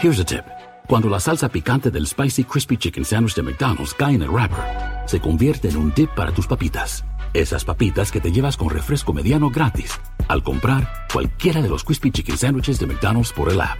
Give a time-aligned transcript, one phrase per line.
[0.00, 0.44] Here's a tip.
[0.86, 4.64] Cuando la salsa picante del Spicy Crispy Chicken Sandwich de McDonald's cae en el wrapper,
[5.06, 7.04] se convierte en un dip para tus papitas.
[7.34, 12.12] Esas papitas que te llevas con refresco mediano gratis al comprar cualquiera de los Crispy
[12.12, 13.76] Chicken Sandwiches de McDonald's por el app.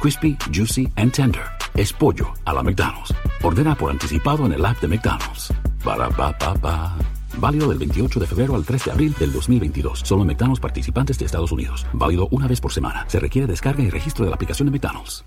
[0.00, 1.44] Crispy, Juicy and Tender.
[1.74, 3.14] Es pollo a la McDonald's.
[3.42, 5.52] Ordena por anticipado en el app de McDonald's.
[5.84, 6.96] Para pa pa.
[7.36, 10.00] Válido del 28 de febrero al 3 de abril del 2022.
[10.02, 11.86] Solo McDonald's participantes de Estados Unidos.
[11.92, 13.04] Válido una vez por semana.
[13.06, 15.26] Se requiere descarga y registro de la aplicación de McDonald's.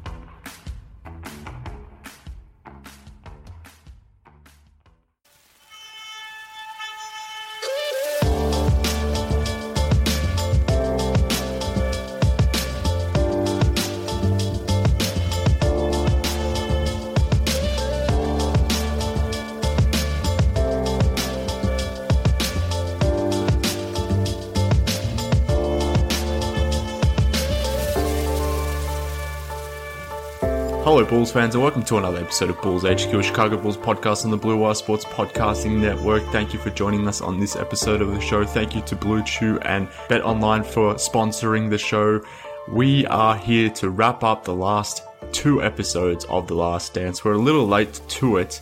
[31.21, 34.31] Bulls fans, and welcome to another episode of Bulls HQ, a Chicago Bulls podcast on
[34.31, 36.23] the Blue Wire Sports Podcasting Network.
[36.31, 38.43] Thank you for joining us on this episode of the show.
[38.43, 42.23] Thank you to Blue Chew and Bet Online for sponsoring the show.
[42.71, 47.23] We are here to wrap up the last two episodes of The Last Dance.
[47.23, 48.59] We're a little late to it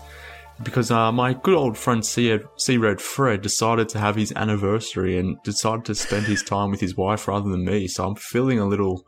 [0.62, 2.30] because uh, my good old friend C
[2.78, 6.98] Red Fred decided to have his anniversary and decided to spend his time with his
[6.98, 7.88] wife rather than me.
[7.88, 9.08] So I'm feeling a little,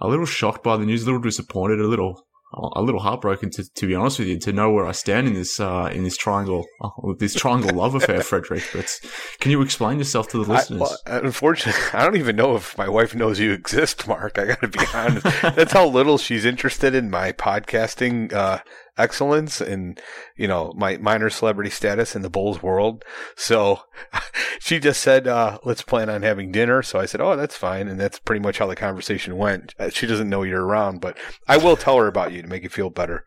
[0.00, 3.64] a little shocked by the news, a little disappointed, a little a little heartbroken to,
[3.74, 6.16] to be honest with you to know where I stand in this uh, in this
[6.16, 8.64] triangle uh, this triangle love affair, Frederick.
[8.72, 9.00] But
[9.38, 10.80] can you explain yourself to the listeners?
[11.06, 14.38] I, well, unfortunately, I don't even know if my wife knows you exist, Mark.
[14.38, 15.24] I got to be honest.
[15.42, 18.58] That's how little she's interested in my podcasting uh,
[19.00, 20.00] excellence and
[20.36, 23.04] you know my minor celebrity status in the Bulls world.
[23.36, 23.80] So
[24.60, 27.88] she just said, uh, "Let's plan on having dinner." So I said, "Oh, that's fine,"
[27.88, 29.74] and that's pretty much how the conversation went.
[29.78, 31.16] Uh, she doesn't know you're around, but
[31.48, 33.24] I will tell her about you to make you feel better.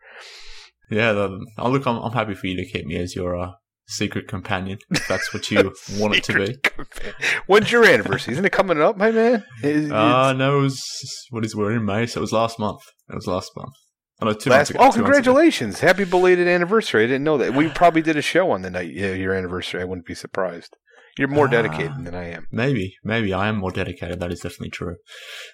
[0.90, 3.52] Yeah, the, oh, look, I'm, I'm happy for you to keep me as your uh,
[3.86, 4.78] secret companion.
[4.90, 6.56] If that's what you want it to be.
[6.62, 7.14] Companion.
[7.46, 8.32] When's your anniversary?
[8.32, 9.44] Isn't it coming up, my man?
[9.62, 12.80] uh, no, it was, what is, we're in May, so it was last month.
[13.08, 13.74] It was last month.
[14.20, 15.80] Oh, no, two Last, ago, oh, congratulations!
[15.80, 17.04] Happy belated anniversary!
[17.04, 17.54] I didn't know that.
[17.54, 19.80] We probably did a show on the night yeah, your anniversary.
[19.80, 20.76] I wouldn't be surprised.
[21.16, 22.46] You're more dedicated uh, than I am.
[22.50, 24.18] Maybe, maybe I am more dedicated.
[24.18, 24.96] That is definitely true.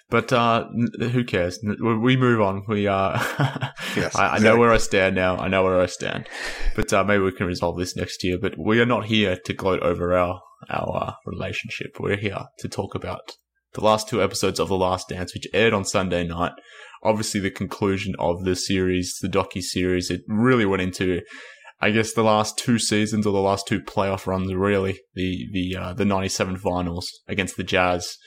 [0.09, 0.65] But uh,
[0.99, 1.59] who cares?
[1.63, 2.63] We move on.
[2.67, 3.19] We uh,
[3.95, 5.37] yes, I, I, know where I stand now.
[5.37, 6.27] I know where I stand.
[6.75, 8.39] But uh, maybe we can resolve this next year.
[8.39, 11.99] But we are not here to gloat over our our uh, relationship.
[11.99, 13.37] We're here to talk about
[13.73, 16.53] the last two episodes of The Last Dance, which aired on Sunday night.
[17.03, 21.21] Obviously, the conclusion of the series, the docu series, it really went into
[21.81, 24.99] I guess the last two seasons or the last two playoff runs, really.
[25.15, 28.17] The the uh, the '97 finals against the Jazz,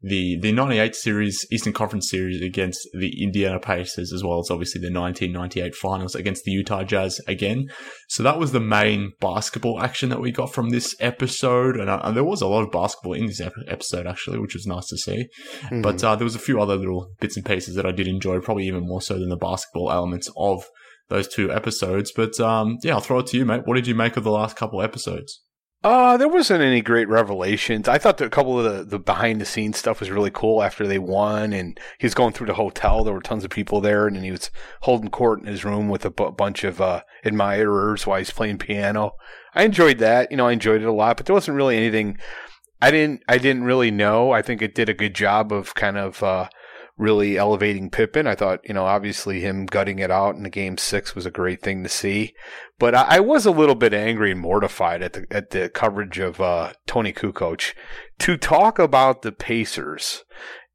[0.00, 4.80] the the '98 series, Eastern Conference series against the Indiana Pacers, as well as obviously
[4.80, 7.68] the 1998 finals against the Utah Jazz again.
[8.08, 12.00] So that was the main basketball action that we got from this episode, and, uh,
[12.04, 14.96] and there was a lot of basketball in this episode actually, which was nice to
[14.96, 15.26] see.
[15.62, 15.82] Mm-hmm.
[15.82, 18.40] But uh, there was a few other little bits and pieces that I did enjoy,
[18.40, 20.64] probably even more so than the basketball elements of
[21.08, 22.12] those two episodes.
[22.14, 23.62] But um, yeah, I'll throw it to you, mate.
[23.64, 25.42] What did you make of the last couple episodes?
[25.84, 27.86] Uh, there wasn't any great revelations.
[27.86, 30.60] I thought that a couple of the, the behind the scenes stuff was really cool
[30.60, 33.04] after they won and he was going through the hotel.
[33.04, 34.50] There were tons of people there and then he was
[34.82, 38.58] holding court in his room with a b- bunch of, uh, admirers while he's playing
[38.58, 39.12] piano.
[39.54, 40.32] I enjoyed that.
[40.32, 42.18] You know, I enjoyed it a lot, but there wasn't really anything
[42.80, 44.30] I didn't I didn't really know.
[44.30, 46.48] I think it did a good job of kind of uh,
[46.98, 48.26] really elevating Pippen.
[48.26, 51.30] I thought, you know, obviously him gutting it out in the game six was a
[51.30, 52.34] great thing to see.
[52.78, 56.18] But I, I was a little bit angry and mortified at the at the coverage
[56.18, 57.74] of uh, Toni Kukoc
[58.18, 60.24] to talk about the Pacers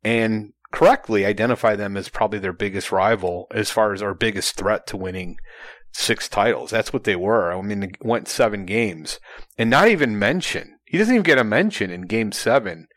[0.03, 4.87] and correctly identify them as probably their biggest rival as far as our biggest threat
[4.87, 5.37] to winning
[5.91, 6.71] six titles.
[6.71, 7.53] That's what they were.
[7.53, 9.19] I mean, they went seven games
[9.57, 10.79] and not even mention.
[10.85, 12.87] He doesn't even get a mention in game seven.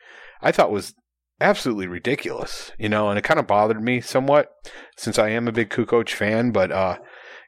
[0.41, 0.95] I thought was
[1.41, 4.51] absolutely ridiculous, you know, and it kind of bothered me somewhat
[4.97, 6.99] since I am a big Kukoc fan, but, uh,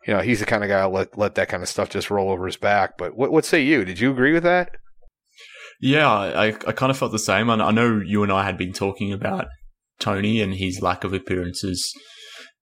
[0.06, 2.30] you know, he's the kind of guy let, let that kind of stuff just roll
[2.30, 2.98] over his back.
[2.98, 3.84] But what, what say you?
[3.84, 4.76] Did you agree with that?
[5.80, 7.50] Yeah, I, I kind of felt the same.
[7.50, 9.46] I know you and I had been talking about
[10.00, 11.92] Toni and his lack of appearances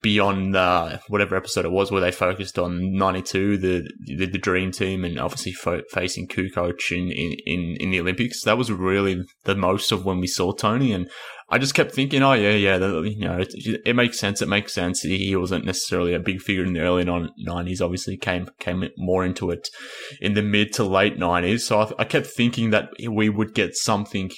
[0.07, 4.71] beyond uh, whatever episode it was where they focused on 92, the the, the dream
[4.71, 8.45] team, and obviously fo- facing Kukoc in, in, in the Olympics.
[8.45, 10.93] That was really the most of when we saw Toni.
[10.93, 11.11] And
[11.51, 13.53] I just kept thinking, oh, yeah, yeah, the, you know, it,
[13.85, 14.41] it, makes sense.
[14.41, 15.03] It makes sense.
[15.03, 19.51] He wasn't necessarily a big figure in the early 90s, obviously came, came more into
[19.51, 19.69] it
[20.21, 21.63] in the mid to late 90s.
[21.63, 24.31] So I, I kept thinking that we would get something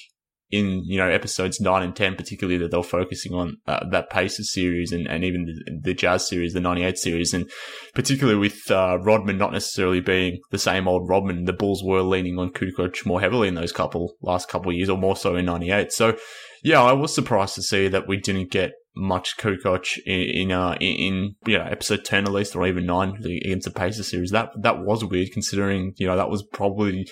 [0.51, 4.11] in you know episodes nine and ten, particularly that they were focusing on uh, that
[4.11, 7.51] Pacers series and, and even the, the, Jazz series, the '98 series, and
[7.95, 12.39] particularly with uh, Rodman not necessarily being the same old Rodman, the Bulls were leaning
[12.39, 15.93] on Kukoc more heavily in those couple last couple years, or more so in '98.
[15.93, 16.17] So,
[16.63, 20.77] yeah, I was surprised to see that we didn't get much Kukoc in in, uh,
[20.81, 24.31] in you know episode ten at least, or even nine against the Pacers series.
[24.31, 27.07] That that was weird considering you know that was probably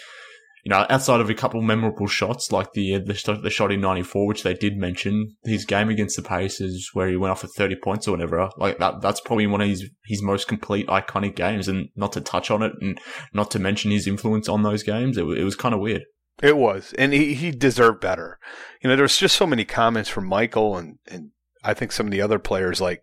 [0.66, 3.70] you know, outside of a couple memorable shots like the uh, the shot, the shot
[3.70, 7.42] in '94, which they did mention, his game against the Pacers where he went off
[7.42, 10.88] for 30 points or whatever, like that, that's probably one of his his most complete
[10.88, 11.68] iconic games.
[11.68, 12.98] And not to touch on it, and
[13.32, 16.02] not to mention his influence on those games, it, it was kind of weird.
[16.42, 18.40] It was, and he, he deserved better.
[18.82, 21.30] You know, there's just so many comments from Michael and and
[21.62, 23.02] I think some of the other players like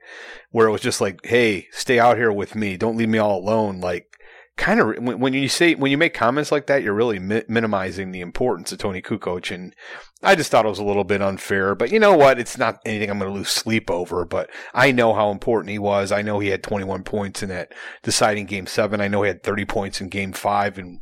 [0.52, 3.40] where it was just like, hey, stay out here with me, don't leave me all
[3.40, 4.13] alone, like
[4.56, 7.44] kind of when, when, you say when you make comments like that, you're really mi-
[7.48, 9.76] minimizing the importance of Toni Kukoc, and
[10.22, 11.74] I just thought it was a little bit unfair.
[11.76, 12.40] But you know what?
[12.40, 14.26] It's not anything I'm going to lose sleep over.
[14.26, 16.12] But I know how important he was.
[16.12, 17.74] I know he had 21 points in that
[18.04, 19.02] deciding Game Seven.
[19.02, 21.00] I know he had 30 points in Game Five and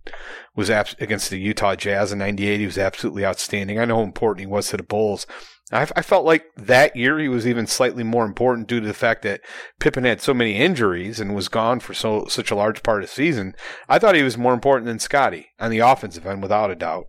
[0.56, 2.59] was abs- against the Utah Jazz in '98.
[2.59, 3.80] He was absolutely outstanding.
[3.80, 5.27] I know how important he was to the Bulls.
[5.72, 8.94] I, I felt like that year he was even slightly more important due to the
[8.94, 9.42] fact that
[9.80, 13.10] Pippen had so many injuries and was gone for so such a large part of
[13.10, 13.56] the season.
[13.88, 17.08] I thought he was more important than Scottie on the offensive end, without a doubt.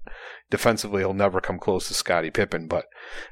[0.50, 2.86] Defensively, he'll never come close to Scottie Pippen, but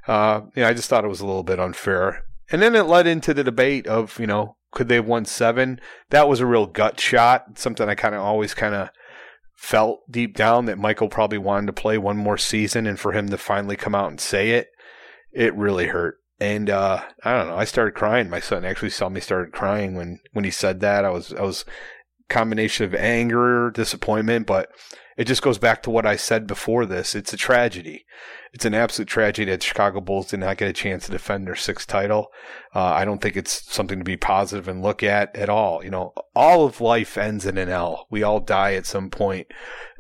[0.09, 2.25] uh, know I just thought it was a little bit unfair.
[2.51, 5.81] And then it led into the debate of you know could they have won seven?
[6.11, 8.91] That was a real gut shot, something I kind of always kind of
[9.57, 13.29] felt deep down that Michael probably wanted to play one more season and for him
[13.29, 14.69] to finally come out and say it
[15.33, 16.17] it really hurt.
[16.39, 17.57] And uh, I don't know.
[17.57, 18.31] I started crying.
[18.31, 21.05] My son actually saw me started crying when when he said that.
[21.05, 21.65] I was I was
[22.31, 24.71] combination of anger, disappointment, but
[25.19, 27.15] it just goes back to what I said before this.
[27.15, 28.07] It's a tragedy.
[28.53, 31.55] It's an absolute tragedy that Chicago Bulls did not get a chance to defend their
[31.55, 32.29] sixth title.
[32.75, 35.85] Uh, I don't think it's something to be positive and look at at all.
[35.85, 38.07] You know, all of life ends in an L.
[38.11, 39.47] We all die at some point.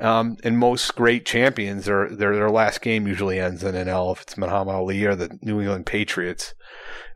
[0.00, 4.10] Um, and most great champions, their, their, their last game usually ends in an L
[4.12, 6.54] if it's Muhammad Ali or the New England Patriots.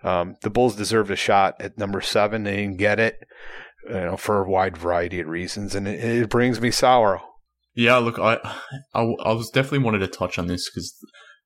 [0.05, 2.45] Um, the Bulls deserved a shot at number seven.
[2.45, 3.19] They didn't get it,
[3.89, 5.75] you know, for a wide variety of reasons.
[5.75, 7.23] And it, it brings me sorrow.
[7.75, 8.35] Yeah, look, I,
[8.95, 10.95] I, I was definitely wanted to touch on this because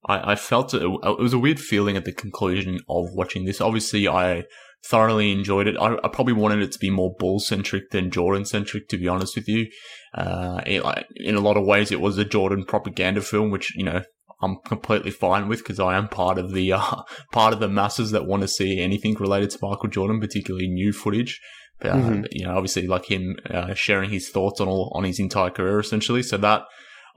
[0.08, 3.60] I, I felt it, it was a weird feeling at the conclusion of watching this.
[3.60, 4.44] Obviously, I
[4.84, 5.76] thoroughly enjoyed it.
[5.78, 9.08] I, I probably wanted it to be more bull centric than Jordan centric, to be
[9.08, 9.68] honest with you.
[10.14, 10.82] Uh, it,
[11.16, 14.02] in a lot of ways, it was a Jordan propaganda film, which you know
[14.40, 18.10] I'm completely fine with because I am part of the uh, part of the masses
[18.12, 21.40] that want to see anything related to Michael Jordan, particularly new footage.
[21.80, 22.24] Uh, mm-hmm.
[22.32, 25.78] You know, obviously, like him uh, sharing his thoughts on all on his entire career,
[25.78, 26.22] essentially.
[26.22, 26.62] So that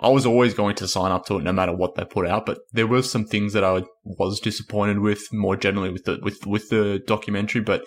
[0.02, 2.46] I was always going to sign up to it, no matter what they put out.
[2.46, 6.46] But there were some things that I was disappointed with, more generally with the with
[6.46, 7.62] with the documentary.
[7.62, 7.84] But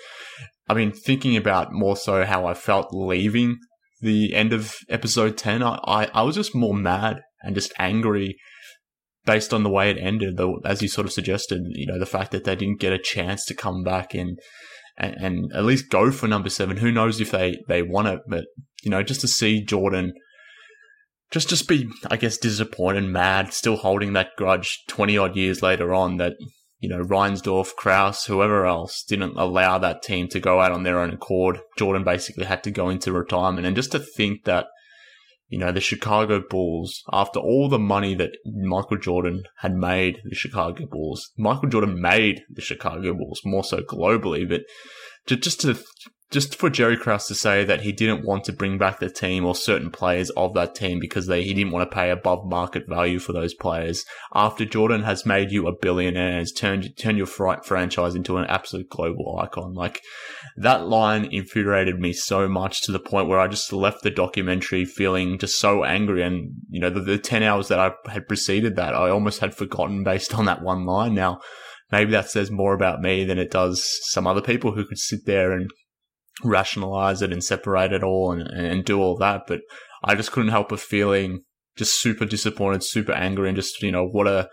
[0.68, 3.58] I mean, thinking about more so how I felt leaving
[4.00, 8.36] the end of episode ten, I I, I was just more mad and just angry
[9.26, 12.30] based on the way it ended, as you sort of suggested, you know, the fact
[12.30, 14.38] that they didn't get a chance to come back and
[14.96, 16.76] and, and at least go for number seven.
[16.76, 18.44] Who knows if they, they want it, but
[18.82, 20.12] you know, just to see Jordan
[21.34, 25.92] just just be, I guess, disappointed, mad, still holding that grudge twenty odd years later
[25.92, 26.34] on that
[26.78, 31.00] you know Reinsdorf, Krause, whoever else didn't allow that team to go out on their
[31.00, 31.58] own accord.
[31.76, 34.66] Jordan basically had to go into retirement, and just to think that
[35.48, 40.34] you know, the Chicago Bulls, after all the money that Michael Jordan had made the
[40.34, 44.62] Chicago Bulls, Michael Jordan made the Chicago Bulls more so globally, but
[45.26, 45.78] just to
[46.34, 49.46] just for Jerry Krause to say that he didn't want to bring back the team
[49.46, 52.88] or certain players of that team because they, he didn't want to pay above market
[52.88, 54.04] value for those players.
[54.34, 58.88] After Jordan has made you a billionaire has turned turned your franchise into an absolute
[58.88, 60.02] global icon like
[60.56, 64.84] that line infuriated me so much to the point where I just left the documentary
[64.84, 68.74] feeling just so angry and you know the, the 10 hours that I had preceded
[68.74, 71.14] that I almost had forgotten based on that one line.
[71.14, 71.40] Now
[71.92, 75.26] maybe that says more about me than it does some other people who could sit
[75.26, 75.70] there and
[76.42, 79.42] rationalize it and separate it all and, and do all that.
[79.46, 79.60] But
[80.02, 81.42] I just couldn't help but feeling
[81.76, 84.48] just super disappointed, super angry, and just, you know, what a,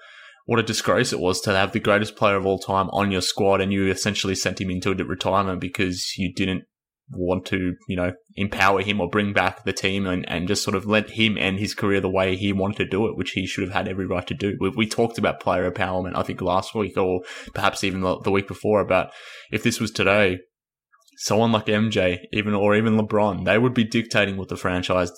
[0.45, 3.21] what a disgrace it was to have the greatest player of all time on your
[3.21, 6.63] squad and you essentially sent him into retirement because you didn't
[7.13, 10.75] want to, you know, empower him or bring back the team and, and just sort
[10.75, 13.45] of let him end his career the way he wanted to do it, which he
[13.45, 14.57] should have had every right to do.
[14.59, 17.21] We, we talked about player empowerment, I think last week or
[17.53, 19.11] perhaps even the, the week before about
[19.51, 20.39] if this was today,
[21.22, 25.12] someone like MJ, even or even LeBron, they would be dictating what the franchise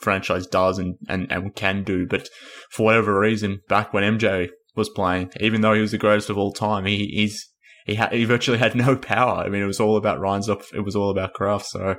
[0.00, 2.04] franchise does and, and, and can do.
[2.06, 2.28] But
[2.70, 6.38] for whatever reason, back when MJ was playing, even though he was the greatest of
[6.38, 7.48] all time, he he's
[7.86, 9.38] he had he virtually had no power.
[9.38, 10.74] I mean, it was all about Reinsdorf.
[10.74, 11.70] It was all about Krause.
[11.70, 11.94] So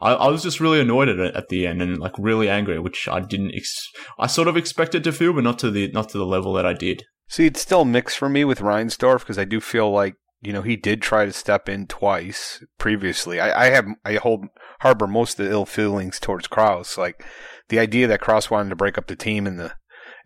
[0.00, 2.78] I, I was just really annoyed at it at the end and like really angry,
[2.78, 3.52] which I didn't.
[3.52, 6.52] Ex- I sort of expected to feel, but not to the not to the level
[6.52, 7.02] that I did.
[7.28, 10.62] See, it's still mixed for me with Reinsdorf because I do feel like you know,
[10.62, 13.40] he did try to step in twice previously.
[13.40, 14.46] I, I have I hold
[14.80, 16.98] harbor most of the ill feelings towards Krause.
[16.98, 17.24] Like
[17.68, 19.74] the idea that Krause wanted to break up the team in the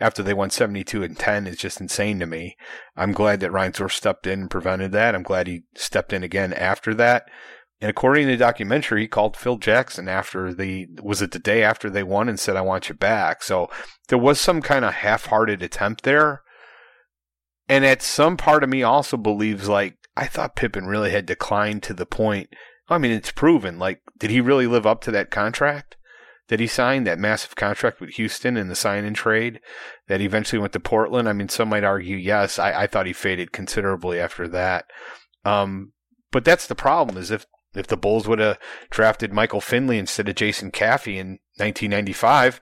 [0.00, 2.56] after they won 72 and 10 is just insane to me.
[2.96, 5.14] I'm glad that Reinsdorf stepped in and prevented that.
[5.14, 7.28] I'm glad he stepped in again after that.
[7.82, 11.62] And according to the documentary, he called Phil Jackson after the was it the day
[11.62, 13.70] after they won and said, "I want you back." So
[14.08, 16.42] there was some kind of half-hearted attempt there.
[17.68, 21.82] And at some part of me also believes like I thought Pippen really had declined
[21.84, 22.50] to the point.
[22.90, 23.78] I mean, it's proven.
[23.78, 25.96] Like, did he really live up to that contract
[26.48, 29.60] that he signed, that massive contract with Houston in the sign and trade
[30.08, 31.26] that eventually went to Portland?
[31.26, 32.58] I mean, some might argue yes.
[32.58, 34.84] I, I thought he faded considerably after that.
[35.46, 35.92] Um,
[36.30, 38.58] but that's the problem is if, if the Bulls would have
[38.90, 42.60] drafted Michael Finley instead of Jason Caffey in 1995,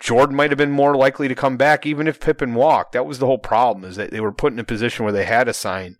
[0.00, 2.92] Jordan might have been more likely to come back even if Pippen walked.
[2.92, 5.24] That was the whole problem is that they were put in a position where they
[5.24, 5.96] had to sign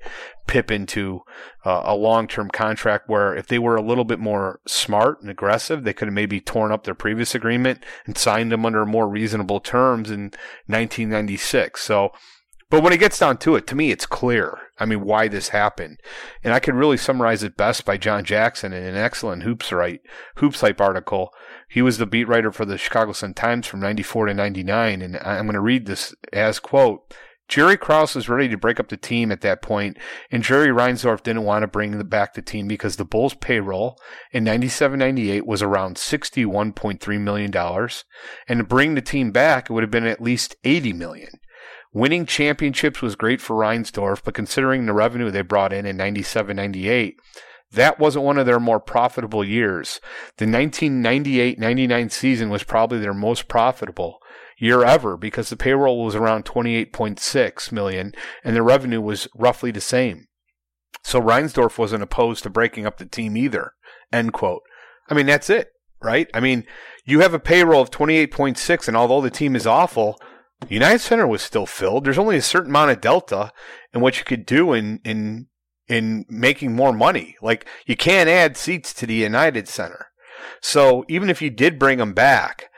[0.46, 1.22] Pippen to
[1.64, 5.84] uh, a long-term contract where if they were a little bit more smart and aggressive,
[5.84, 9.60] they could have maybe torn up their previous agreement and signed him under more reasonable
[9.60, 10.24] terms in
[10.66, 11.80] 1996.
[11.80, 12.10] So,
[12.70, 14.58] but when it gets down to it, to me, it's clear.
[14.78, 16.00] I mean, why this happened.
[16.42, 20.00] And I could really summarize it best by John Jackson in an excellent Hoops Right,
[20.36, 21.30] Hoops Hype article
[21.74, 25.02] he was the beat writer for the Chicago Sun Times from 94 to 99.
[25.02, 27.12] And I'm going to read this as quote,
[27.48, 29.98] Jerry Krause was ready to break up the team at that point,
[30.30, 33.98] and Jerry Reinsdorf didn't want to bring back the team because the Bulls' payroll
[34.30, 37.54] in 97-98 was around $61.3 million,
[38.48, 41.40] and to bring the team back, it would have been at least 80 million.
[41.92, 47.14] Winning championships was great for Reinsdorf, but considering the revenue they brought in in 97-98,
[47.72, 50.00] that wasn't one of their more profitable years.
[50.38, 54.18] The 1998 99 season was probably their most profitable
[54.58, 59.80] year ever because the payroll was around 28.6 million and the revenue was roughly the
[59.80, 60.26] same.
[61.02, 63.72] So Reinsdorf wasn't opposed to breaking up the team either.
[64.12, 64.62] End quote.
[65.08, 65.70] I mean, that's it,
[66.02, 66.28] right?
[66.32, 66.64] I mean,
[67.04, 70.18] you have a payroll of 28.6 and although the team is awful,
[70.68, 72.04] United Center was still filled.
[72.04, 73.52] There's only a certain amount of delta
[73.92, 75.48] in what you could do in, in
[75.88, 77.36] in making more money.
[77.42, 80.06] Like you can't add seats to the United Center.
[80.60, 82.70] So even if you did bring them back,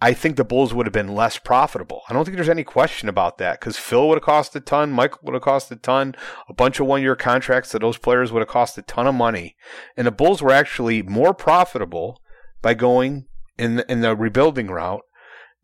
[0.00, 2.02] I think the Bulls would have been less profitable.
[2.08, 4.92] I don't think there's any question about that because Phil would have cost a ton,
[4.92, 6.14] Michael would have cost a ton,
[6.48, 9.14] a bunch of one year contracts to those players would have cost a ton of
[9.14, 9.56] money.
[9.96, 12.20] And the Bulls were actually more profitable
[12.60, 15.02] by going in the, in the rebuilding route.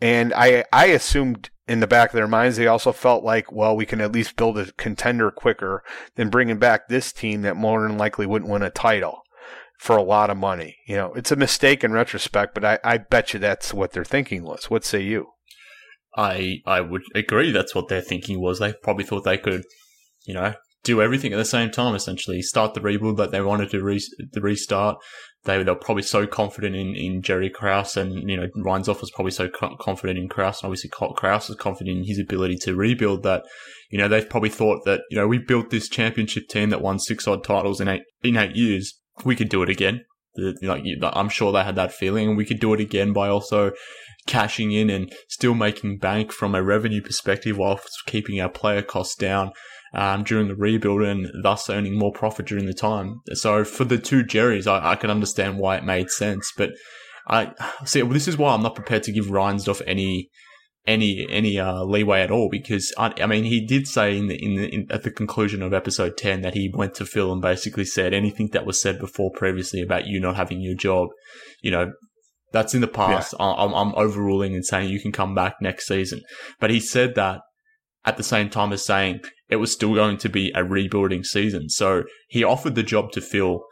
[0.00, 3.76] And I, I assumed in the back of their minds, they also felt like, well,
[3.76, 5.82] we can at least build a contender quicker
[6.16, 9.22] than bringing back this team that more than likely wouldn't win a title
[9.78, 10.76] for a lot of money.
[10.86, 14.04] You know, it's a mistake in retrospect, but I, I bet you that's what their
[14.04, 14.68] thinking was.
[14.68, 15.28] What say you?
[16.16, 17.52] I I would agree.
[17.52, 18.58] That's what their thinking was.
[18.58, 19.62] They probably thought they could,
[20.26, 21.94] you know, do everything at the same time.
[21.94, 24.02] Essentially, start the rebuild that they wanted to re-
[24.32, 24.98] the restart,
[25.44, 29.32] they they're probably so confident in, in Jerry Krause and you know Reinsdorf was probably
[29.32, 33.22] so co- confident in Krause and obviously Krause was confident in his ability to rebuild
[33.22, 33.44] that.
[33.90, 36.98] You know they've probably thought that you know we built this championship team that won
[36.98, 39.00] six odd titles in eight in eight years.
[39.24, 40.04] We could do it again.
[40.36, 43.72] Like I'm sure they had that feeling, and we could do it again by also
[44.26, 49.16] cashing in and still making bank from a revenue perspective while keeping our player costs
[49.16, 49.52] down.
[49.92, 53.22] Um, during the rebuild and thus earning more profit during the time.
[53.32, 56.70] So for the two Jerrys, I, I can understand why it made sense, but
[57.26, 57.52] I
[57.84, 58.02] see.
[58.02, 60.30] Well, this is why I'm not prepared to give Reinsdorf any
[60.86, 64.42] any any uh, leeway at all because I, I, mean he did say in the,
[64.42, 67.42] in, the, in at the conclusion of episode 10 that he went to Phil and
[67.42, 71.08] basically said anything that was said before previously about you not having your job
[71.60, 71.92] you know
[72.52, 73.46] that's in the past yeah.
[73.46, 76.22] I'm, I'm overruling and saying you can come back next season
[76.58, 77.42] but he said that
[78.04, 81.68] at the same time as saying it was still going to be a rebuilding season.
[81.68, 83.62] So he offered the job to Phil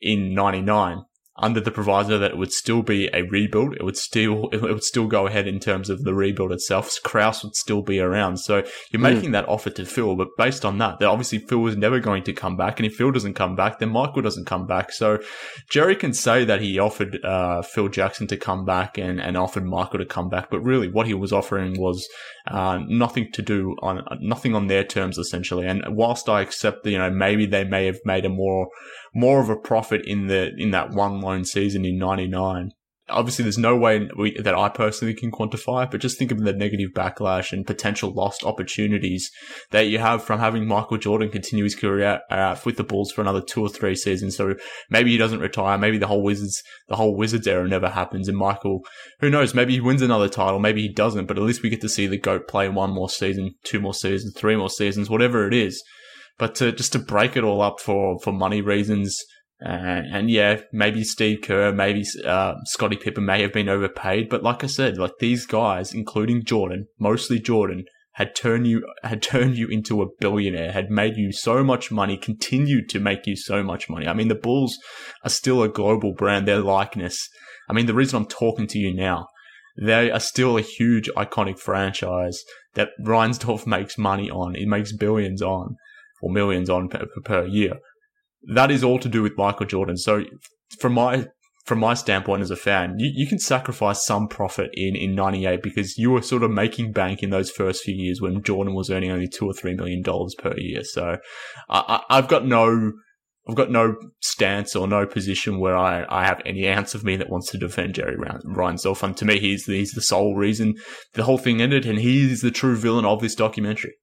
[0.00, 1.02] in 99
[1.36, 3.74] under the proviso that it would still be a rebuild.
[3.74, 6.96] It would still it would still go ahead in terms of the rebuild itself.
[7.02, 8.38] Krause would still be around.
[8.38, 8.56] So
[8.90, 9.14] you're mm.
[9.14, 12.22] making that offer to Phil, but based on that, that obviously Phil was never going
[12.24, 12.78] to come back.
[12.78, 14.92] And if Phil doesn't come back, then Michael doesn't come back.
[14.92, 15.18] So
[15.68, 19.64] Jerry can say that he offered uh, Phil Jackson to come back and, and offered
[19.64, 22.08] Michael to come back, but really what he was offering was
[22.46, 25.66] uh, nothing to do on nothing on their terms essentially.
[25.66, 28.68] And whilst I accept that you know maybe they may have made a more
[29.14, 32.72] more of a profit in the in that one lone season in '99.
[33.10, 36.38] Obviously, there's no way we, that I personally can quantify it, but just think of
[36.38, 39.30] the negative backlash and potential lost opportunities
[39.72, 43.20] that you have from having Michael Jordan continue his career uh, with the Bulls for
[43.20, 44.38] another two or three seasons.
[44.38, 44.54] So
[44.88, 45.76] maybe he doesn't retire.
[45.76, 48.26] Maybe the whole Wizards, the whole Wizards era never happens.
[48.26, 48.80] And Michael,
[49.20, 49.54] who knows?
[49.54, 50.58] Maybe he wins another title.
[50.58, 51.26] Maybe he doesn't.
[51.26, 53.92] But at least we get to see the goat play one more season, two more
[53.92, 55.82] seasons, three more seasons, whatever it is.
[56.38, 59.18] But to just to break it all up for for money reasons,
[59.64, 64.42] uh, and yeah, maybe Steve Kerr, maybe uh, Scottie Pippen may have been overpaid, but
[64.42, 69.56] like I said, like these guys, including Jordan, mostly Jordan, had turned you had turned
[69.56, 73.62] you into a billionaire, had made you so much money, continued to make you so
[73.62, 74.06] much money.
[74.06, 74.78] I mean, the Bulls
[75.22, 76.48] are still a global brand.
[76.48, 77.28] Their likeness.
[77.68, 79.28] I mean, the reason I'm talking to you now,
[79.80, 82.42] they are still a huge, iconic franchise
[82.74, 84.54] that Reinsdorf makes money on.
[84.54, 85.76] He makes billions on
[86.24, 87.74] or millions on per, per year.
[88.54, 89.96] That is all to do with Michael Jordan.
[89.96, 90.24] So
[90.78, 91.26] from my
[91.64, 95.62] from my standpoint as a fan, you, you can sacrifice some profit in, in 98
[95.62, 98.90] because you were sort of making bank in those first few years when Jordan was
[98.90, 100.84] earning only two or three million dollars per year.
[100.84, 101.16] So
[101.70, 102.92] I, have got no,
[103.48, 107.16] I've got no stance or no position where I, I have any ounce of me
[107.16, 109.02] that wants to defend Jerry Reinsdorf.
[109.02, 110.74] And to me, he's, he's the sole reason
[111.14, 113.94] the whole thing ended and he's the true villain of this documentary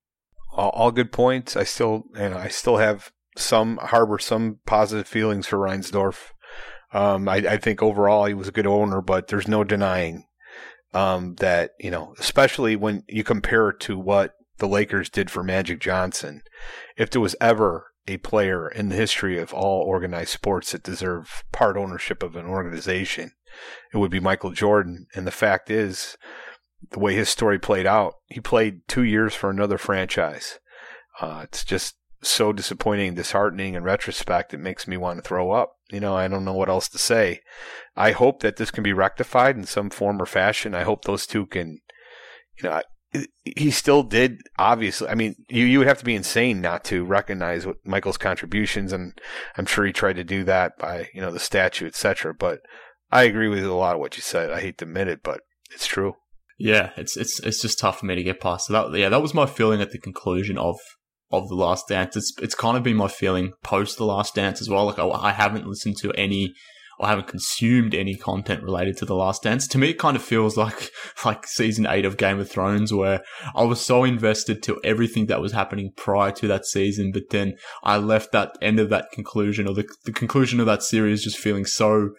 [0.54, 1.56] all, all good points.
[1.56, 6.32] I still, you know, I still have some harbor some positive feelings for Reinsdorf.
[6.94, 10.26] Um, I, I, think overall he was a good owner, but there's no denying
[10.94, 15.44] um, that you know, especially when you compare it to what the Lakers did for
[15.44, 16.42] Magic Johnson.
[16.98, 21.44] If there was ever a player in the history of all organized sports that deserve
[21.52, 23.32] part ownership of an organization,
[23.94, 25.08] it would be Michael Jordan.
[25.16, 26.18] And the fact is,
[26.90, 28.16] the way his story played out.
[28.28, 30.60] He played two years for another franchise.
[31.20, 34.54] Uh, it's just so disappointing, disheartening in retrospect.
[34.54, 35.74] It makes me want to throw up.
[35.92, 37.42] You know, I don't know what else to say.
[37.96, 40.76] I hope that this can be rectified in some form or fashion.
[40.76, 41.80] I hope those two can,
[42.62, 42.82] you know,
[43.44, 45.10] he still did obviously.
[45.10, 48.94] I mean, you you would have to be insane not to recognize what Michael's contributions,
[48.94, 49.20] and
[49.58, 52.34] I'm sure he tried to do that by you know the statue, etc.
[52.34, 52.62] But
[53.12, 54.50] I agree with a lot of what you said.
[54.50, 55.42] I hate to admit it, but
[55.74, 56.16] it's true.
[56.64, 58.68] Yeah, it's it's it's just tough for me to get past.
[58.68, 60.78] So that yeah, that was my feeling at the conclusion of
[61.32, 62.16] of the Last Dance.
[62.16, 64.86] It's it's kind of been my feeling post the Last Dance as well.
[64.86, 66.54] Like I, I haven't listened to any
[67.02, 69.68] I haven't consumed any content related to The Last Dance.
[69.70, 70.92] To me, it kind of feels like
[71.26, 73.24] like season eight of Game of Thrones, where
[73.56, 77.56] I was so invested to everything that was happening prior to that season, but then
[77.84, 81.38] I left that end of that conclusion or the, the conclusion of that series just
[81.38, 82.12] feeling so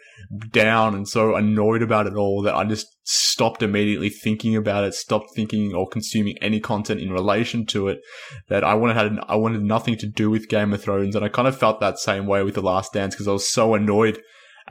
[0.51, 4.95] down and so annoyed about it all that I just stopped immediately thinking about it,
[4.95, 8.01] stopped thinking or consuming any content in relation to it.
[8.49, 11.29] That I wanted had I wanted nothing to do with Game of Thrones, and I
[11.29, 14.21] kind of felt that same way with The Last Dance because I was so annoyed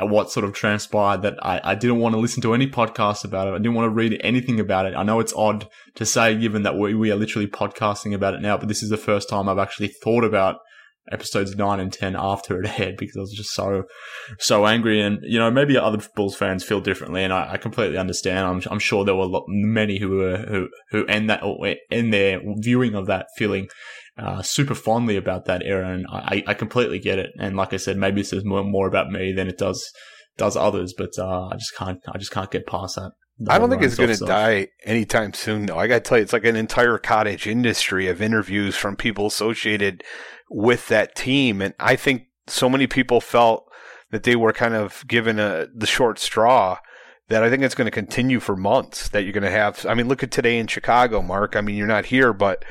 [0.01, 3.23] at what sort of transpired that I, I didn't want to listen to any podcasts
[3.23, 3.51] about it.
[3.51, 4.95] I didn't want to read anything about it.
[4.95, 8.41] I know it's odd to say given that we, we are literally podcasting about it
[8.41, 10.57] now, but this is the first time I've actually thought about
[11.11, 13.83] episodes nine and 10 after it aired because I was just so,
[14.39, 15.01] so angry.
[15.01, 18.47] And, you know, maybe other Bulls fans feel differently and I, I completely understand.
[18.47, 21.43] I'm, I'm sure there were lot, many who were, who, who end that,
[21.91, 23.69] end their viewing of that feeling
[24.17, 27.31] uh, super fondly about that era, and I, I completely get it.
[27.39, 29.91] And like I said, maybe it says more, more about me than it does
[30.37, 33.11] does others, but uh, I just can't I just can't get past that.
[33.49, 35.77] I don't think it's going to die anytime soon, though.
[35.77, 39.25] I got to tell you, it's like an entire cottage industry of interviews from people
[39.25, 40.03] associated
[40.49, 43.65] with that team, and I think so many people felt
[44.11, 46.77] that they were kind of given a, the short straw
[47.29, 49.09] that I think it's going to continue for months.
[49.09, 49.85] That you're going to have.
[49.87, 51.55] I mean, look at today in Chicago, Mark.
[51.55, 52.63] I mean, you're not here, but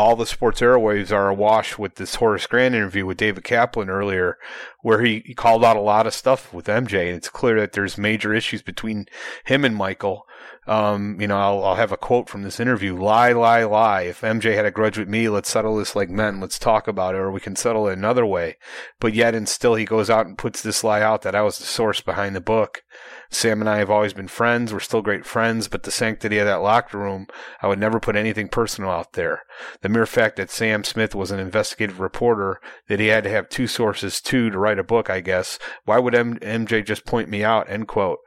[0.00, 4.38] all the sports airwaves are awash with this Horace Grant interview with David Kaplan earlier,
[4.80, 7.08] where he, he called out a lot of stuff with MJ.
[7.08, 9.06] And it's clear that there's major issues between
[9.44, 10.26] him and Michael.
[10.70, 12.96] Um, you know, I'll, I'll have a quote from this interview.
[12.96, 14.02] Lie, lie, lie.
[14.02, 16.38] If MJ had a grudge with me, let's settle this like men.
[16.38, 18.56] Let's talk about it, or we can settle it another way.
[19.00, 21.58] But yet and still he goes out and puts this lie out that I was
[21.58, 22.84] the source behind the book.
[23.30, 24.72] Sam and I have always been friends.
[24.72, 27.26] We're still great friends, but the sanctity of that locker room,
[27.60, 29.42] I would never put anything personal out there.
[29.80, 33.48] The mere fact that Sam Smith was an investigative reporter, that he had to have
[33.48, 35.58] two sources too to write a book, I guess.
[35.84, 37.68] Why would M- MJ just point me out?
[37.68, 38.20] End quote.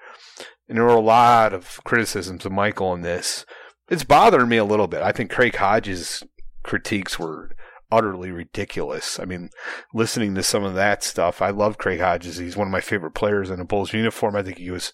[0.68, 3.46] And there were a lot of criticisms of Michael in this.
[3.90, 5.02] It's bothering me a little bit.
[5.02, 6.24] I think Craig Hodges'
[6.64, 7.52] critiques were
[7.94, 9.20] utterly ridiculous.
[9.20, 9.50] I mean,
[9.94, 12.38] listening to some of that stuff, I love Craig Hodges.
[12.38, 14.36] He's one of my favorite players in a Bulls uniform.
[14.36, 14.94] I think he was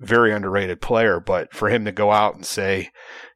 [0.00, 2.90] a very underrated player, but for him to go out and say,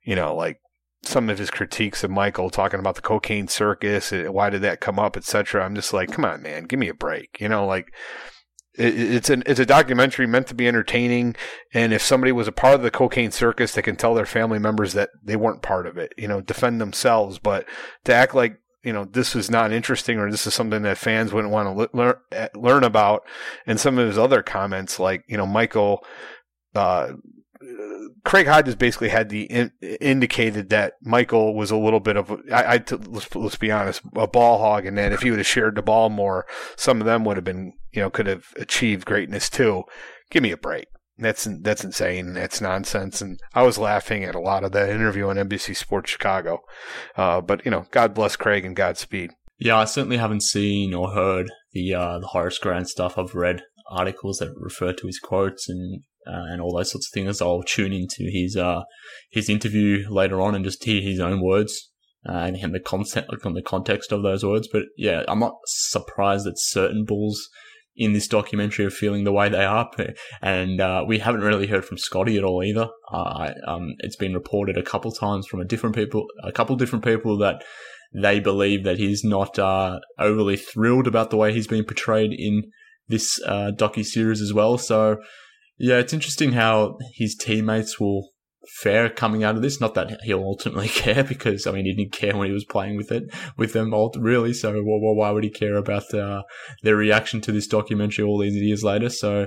[0.05, 0.61] you know, like
[1.03, 4.81] some of his critiques of Michael talking about the cocaine circus, eh, why did that
[4.81, 5.64] come up, etc.
[5.64, 7.40] I'm just like, come on, man, give me a break.
[7.40, 7.93] You know, like
[8.81, 11.37] it's an it's a documentary meant to be entertaining.
[11.75, 14.59] And if somebody was a part of the cocaine circus they can tell their family
[14.59, 17.38] members that they weren't part of it you know defend themselves.
[17.38, 17.66] But
[18.05, 21.33] to act like you know this is not interesting or this is something that fans
[21.33, 22.14] wouldn't want to learn
[22.55, 23.23] learn about.
[23.66, 26.05] And some of his other comments like you know Michael
[26.75, 27.12] uh,
[28.25, 29.70] Craig Hodges basically had the in,
[30.01, 34.59] indicated that Michael was a little bit of I, let's, let's be honest a ball
[34.59, 36.46] hog and then if he would have shared the ball more
[36.77, 39.83] some of them would have been you know could have achieved greatness too
[40.31, 40.87] give me a break
[41.20, 42.33] that's that's insane.
[42.33, 43.20] That's nonsense.
[43.20, 46.61] And I was laughing at a lot of that interview on NBC Sports Chicago.
[47.16, 49.31] Uh, but you know, God bless Craig and Godspeed.
[49.59, 53.18] Yeah, I certainly haven't seen or heard the uh, the Horace Grant stuff.
[53.18, 57.12] I've read articles that refer to his quotes and uh, and all those sorts of
[57.12, 57.40] things.
[57.40, 58.83] I'll tune into his uh,
[59.30, 61.90] his interview later on and just hear his own words
[62.28, 64.68] uh, and, the concept, like on the context of those words.
[64.70, 67.48] But yeah, I'm not surprised that certain Bulls
[67.96, 69.90] in this documentary are feeling the way they are.
[70.40, 72.88] And uh, we haven't really heard from Scottie at all either.
[73.12, 77.04] Uh, um, it's been reported a couple times from a different people, a couple different
[77.04, 77.62] people that
[78.14, 82.64] they believe that he's not uh, overly thrilled about the way he's been portrayed in
[83.09, 84.78] this uh, docu series as well.
[84.78, 85.18] So
[85.81, 88.29] yeah, it's interesting how his teammates will
[88.69, 89.81] fare coming out of this.
[89.81, 92.99] Not that he'll ultimately care because I mean he didn't care when he was playing
[92.99, 93.25] with it
[93.57, 94.53] with them really.
[94.53, 96.43] So well, why would he care about uh,
[96.83, 99.09] their reaction to this documentary all these years later?
[99.09, 99.47] So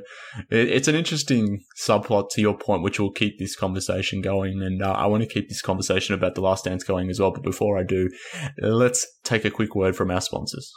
[0.50, 4.64] it, it's an interesting subplot to your point, which will keep this conversation going.
[4.64, 7.32] And uh, I want to keep this conversation about the Last Dance going as well.
[7.32, 8.10] But before I do,
[8.58, 10.72] let's take a quick word from our sponsors.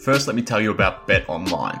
[0.00, 1.80] First, let me tell you about Bet Online.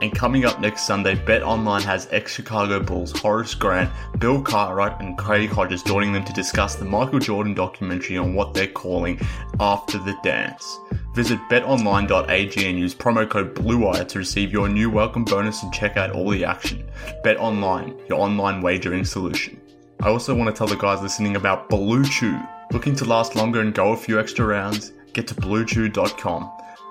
[0.00, 4.98] And coming up next Sunday, Bet Online has ex Chicago Bulls Horace Grant, Bill Cartwright,
[5.00, 9.20] and Craig Hodges joining them to discuss the Michael Jordan documentary on what they're calling
[9.58, 10.78] After the Dance.
[11.14, 15.98] Visit betonline.ag and use promo code BLUEWIRE to receive your new welcome bonus and check
[15.98, 16.88] out all the action.
[17.22, 19.60] Bet Online, your online wagering solution.
[20.00, 22.40] I also want to tell the guys listening about Blue Chew.
[22.72, 24.92] Looking to last longer and go a few extra rounds?
[25.12, 26.50] Get to bluechew.com.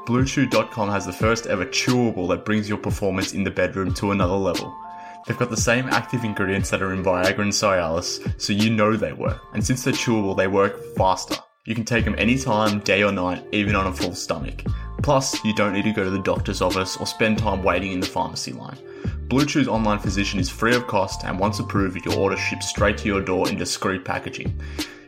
[0.10, 4.34] BlueChew.com has the first ever chewable that brings your performance in the bedroom to another
[4.34, 4.76] level.
[5.28, 8.98] They've got the same active ingredients that are in Viagra and Cialis, so you know
[8.98, 9.40] they work.
[9.54, 11.36] And since they're chewable, they work faster.
[11.66, 14.64] You can take them anytime, day or night, even on a full stomach.
[15.04, 18.00] Plus, you don't need to go to the doctor's office or spend time waiting in
[18.00, 18.80] the pharmacy line.
[19.28, 23.08] Blue online physician is free of cost, and once approved, your order ships straight to
[23.08, 24.60] your door in discreet packaging.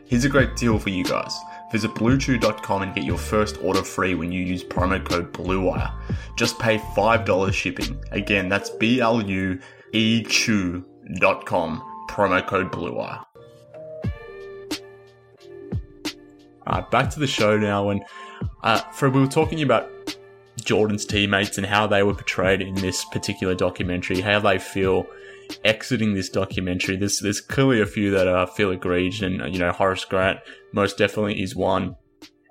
[0.04, 1.36] Here's a great deal for you guys.
[1.72, 5.90] Visit BlueChew.com and get your first order free when you use promo code BLUEWIRE.
[6.36, 7.98] Just pay $5 shipping.
[8.10, 13.24] Again, that's B-L-U-E Chew.com, promo code BLUEWIRE.
[16.66, 17.88] Alright, back to the show now.
[17.88, 18.04] And
[18.62, 19.90] uh, Fred, we were talking about
[20.62, 25.06] Jordan's teammates and how they were portrayed in this particular documentary, how they feel
[25.64, 26.96] exiting this documentary.
[26.96, 30.40] There's there's clearly a few that uh, feel aggrieved, and you know Horace Grant
[30.72, 31.96] most definitely is one.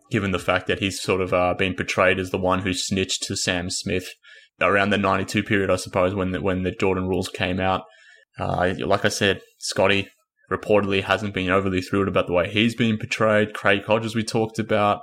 [0.10, 3.23] Given the fact that he's sort of uh, been portrayed as the one who snitched
[3.23, 4.10] to Sam Smith
[4.62, 7.84] around the '92 period, I suppose, when the, when the Jordan rules came out.
[8.38, 10.10] Uh, like I said, Scottie
[10.51, 13.53] reportedly hasn't been overly thrilled about the way he's been portrayed.
[13.53, 15.01] Craig Hodges, we talked about.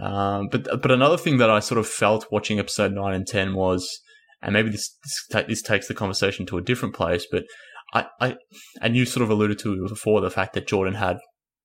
[0.00, 3.54] Um, but but another thing that I sort of felt watching episode nine and ten
[3.54, 4.00] was,
[4.42, 4.96] and maybe this
[5.30, 7.44] this, this takes the conversation to a different place, but
[7.92, 8.36] I, I
[8.80, 11.18] and you sort of alluded to before the fact that Jordan had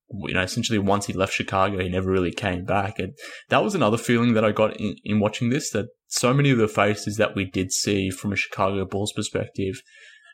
[0.09, 2.99] you know, essentially once he left Chicago, he never really came back.
[2.99, 3.13] And
[3.49, 6.57] that was another feeling that I got in, in watching this that so many of
[6.57, 9.81] the faces that we did see from a Chicago Bulls perspective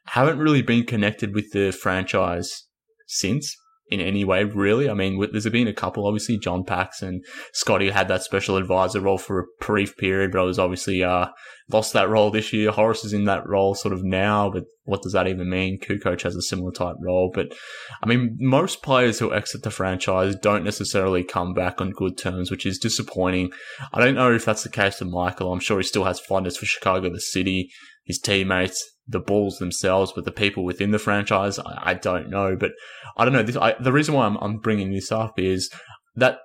[0.08, 2.68] haven't really been connected with the franchise
[3.08, 3.56] since
[3.88, 4.90] in any way, really.
[4.90, 7.22] I mean, there's been a couple, obviously, John Paxson,
[7.54, 11.28] Scottie had that special advisor role for a brief period, but I was obviously, uh,
[11.72, 12.72] lost that role this year.
[12.72, 15.80] Horace is in that role sort of now, but what does that even mean?
[15.80, 17.54] Kukoc has a similar type role, but
[18.02, 22.52] I mean, most players who exit the franchise don't necessarily come back on good terms,
[22.52, 23.52] which is disappointing.
[23.94, 25.54] I don't know if that's the case with Michael.
[25.54, 27.70] I'm sure he still has fondness for Chicago, the city,
[28.04, 32.56] his teammates, the Bulls themselves, but the people within the franchise, I, I don't know.
[32.56, 32.72] But
[33.18, 33.44] I don't know.
[33.44, 35.70] This, I, the reason why I'm, I'm bringing this up is
[36.16, 36.40] that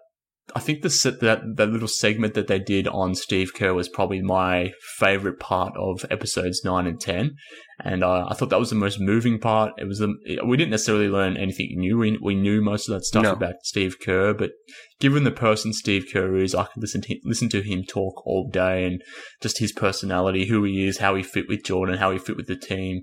[0.55, 4.23] I think the that that little segment that they did on Steve Kerr was probably
[4.23, 7.37] my favorite part of episodes nine and ten,
[7.85, 9.73] and uh, I thought that was the most moving part.
[9.77, 11.99] It was the, we didn't necessarily learn anything new.
[11.99, 13.33] We we knew most of that stuff no.
[13.33, 14.53] about Steve Kerr, but
[15.01, 18.49] given the person Steve Kerr is, I could listen to listen to him talk all
[18.51, 19.03] day and
[19.43, 22.47] just his personality, who he is, how he fit with Jordan, how he fit with
[22.47, 23.03] the team,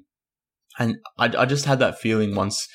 [0.80, 2.68] and I I just had that feeling once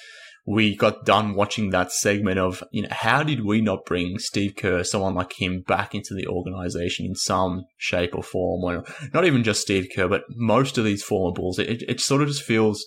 [0.46, 4.56] we got done watching that segment of, you know, how did we not bring Steve
[4.56, 8.62] Kerr, someone like him, back into the organization in some shape or form?
[8.62, 11.58] When, not even just Steve Kerr, but most of these former Bulls.
[11.58, 12.84] It, it sort of just feels,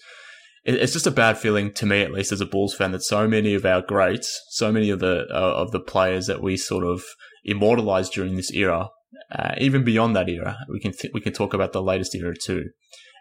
[0.65, 3.27] it's just a bad feeling to me, at least as a Bulls fan, that so
[3.27, 6.85] many of our greats, so many of the, uh, of the players that we sort
[6.85, 7.03] of
[7.45, 8.89] immortalized during this era,
[9.31, 12.33] uh, even beyond that era, we can, th- we can talk about the latest era
[12.35, 12.69] too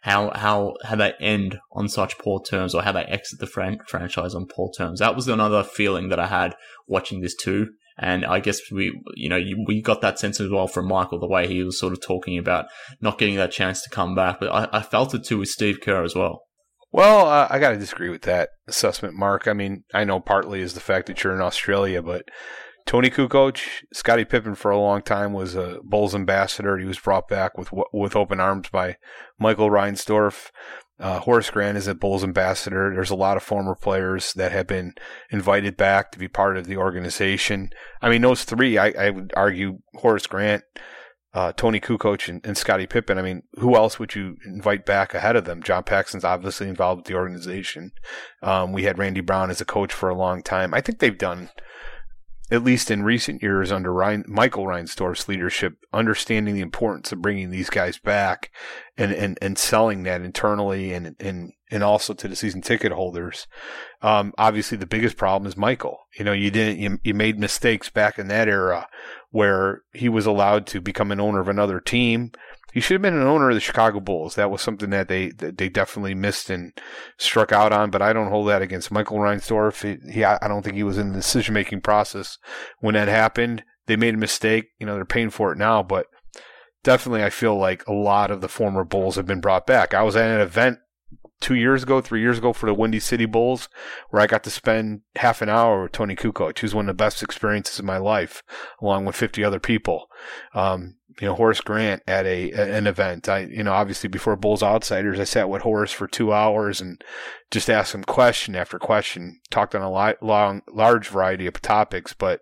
[0.03, 3.81] how how how they end on such poor terms or how they exit the fran-
[3.87, 5.01] franchise on poor terms.
[5.01, 6.55] That was another feeling that I had
[6.87, 7.69] watching this too.
[7.99, 11.29] And I guess we, you know, we got that sense as well from Michael, the
[11.29, 12.67] way he was sort of talking about
[13.01, 14.41] not getting that chance to come back.
[14.41, 16.43] But I, I felt it too with Steve Kerr as well.
[16.91, 19.47] Well, uh, I got to disagree with that assessment, Mark.
[19.47, 22.25] I mean, I know partly is the fact that you're in Australia, but
[22.87, 23.61] Toni Kukoc,
[23.93, 26.79] Scottie Pippen for a long time was a Bulls ambassador.
[26.79, 28.97] He was brought back with with open arms by
[29.39, 30.51] Michael Reinsdorf.
[30.99, 32.93] Uh, Horace Grant is a Bulls ambassador.
[32.95, 34.95] There's a lot of former players that have been
[35.31, 37.71] invited back to be part of the organization.
[38.01, 40.63] I mean, those three, I, I would argue Horace Grant,
[41.35, 43.19] uh, Toni Kukoc, and, and Scottie Pippen.
[43.19, 45.63] I mean, who else would you invite back ahead of them?
[45.63, 47.91] John Paxson's obviously involved with the organization.
[48.41, 50.73] Um, we had Randy Brown as a coach for a long time.
[50.73, 51.51] I think they've done
[52.53, 53.95] at least in recent years under
[54.29, 58.51] Michael Reinsdorf's leadership, understanding the importance of bringing these guys back
[58.99, 63.47] and, and, and selling that internally and, and, and also to the season ticket holders.
[64.03, 66.01] Um, obviously the biggest problem is Michael.
[66.19, 68.87] You know, you didn't, you, you made mistakes back in that era
[69.31, 72.33] where he was allowed to become an owner of another team
[72.73, 74.35] he should have been an owner of the Chicago Bulls.
[74.35, 76.73] That was something that they that they definitely missed and
[77.19, 77.91] struck out on.
[77.91, 79.83] But I don't hold that against Michael Reinsdorf.
[79.83, 82.39] He, he I don't think he was in the decision making process
[82.81, 83.63] when that happened.
[83.87, 84.67] They made a mistake.
[84.79, 85.83] You know, they're paying for it now.
[85.83, 86.07] But
[86.83, 89.93] definitely, I feel like a lot of the former Bulls have been brought back.
[89.93, 90.79] I was at an event
[91.43, 93.69] two years ago, three years ago for the Windy City Bulls,
[94.09, 97.05] where I got to spend half an hour with Toni Kukoc, who's one of the
[97.05, 98.43] best experiences of my life,
[98.81, 100.07] along with 50 other people.
[100.55, 103.29] Um, you know, Horace Grant at a, an event.
[103.29, 107.03] I, you know, obviously before Bulls Outsiders, I sat with Horace for two hours and
[107.51, 112.15] just asked him question after question, talked on a li- long, large variety of topics,
[112.15, 112.41] but,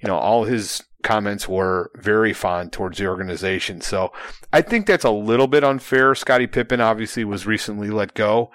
[0.00, 3.80] you know, all his comments were very fond towards the organization.
[3.80, 4.12] So
[4.52, 6.14] I think that's a little bit unfair.
[6.14, 8.50] Scottie Pippen obviously was recently let go.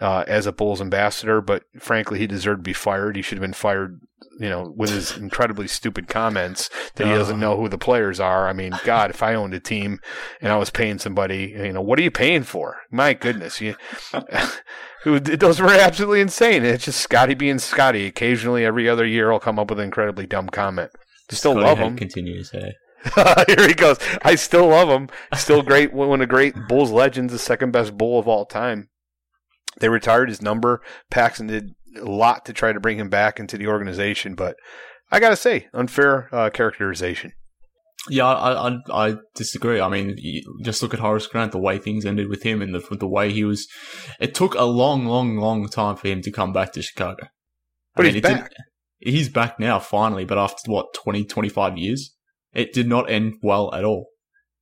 [0.00, 3.14] Uh, as a Bulls ambassador, but frankly, he deserved to be fired.
[3.14, 4.00] He should have been fired
[4.38, 8.48] you know, with his incredibly stupid comments that he doesn't know who the players are.
[8.48, 10.00] I mean, God, if I owned a team
[10.40, 12.78] and I was paying somebody, you know, what are you paying for?
[12.90, 13.76] My goodness, you,
[15.04, 16.64] those were absolutely insane.
[16.64, 18.06] It's just Scottie being Scottie.
[18.06, 20.90] Occasionally, every other year, I'll come up with an incredibly dumb comment.
[21.30, 21.96] Still Scottie love him.
[21.96, 22.72] Continues, hey.
[23.48, 23.98] Here he goes.
[24.22, 25.08] I still love him.
[25.34, 25.92] Still great.
[25.92, 28.90] One of the great Bulls legends, the second best Bull of all time.
[29.80, 30.82] They retired his number.
[31.10, 34.56] Paxson did a lot to try to bring him back into the organization, but
[35.10, 37.32] I gotta say, unfair uh, characterization.
[38.08, 39.80] Yeah, I, I, I disagree.
[39.80, 40.16] I mean,
[40.64, 43.32] just look at Horace Grant, the way things ended with him, and the the way
[43.32, 43.68] he was.
[44.18, 47.28] It took a long, long, long time for him to come back to Chicago.
[47.94, 48.50] But I mean, he's back.
[49.02, 50.24] He's back now, finally.
[50.24, 52.14] But after what 20, 25 years,
[52.52, 54.08] it did not end well at all.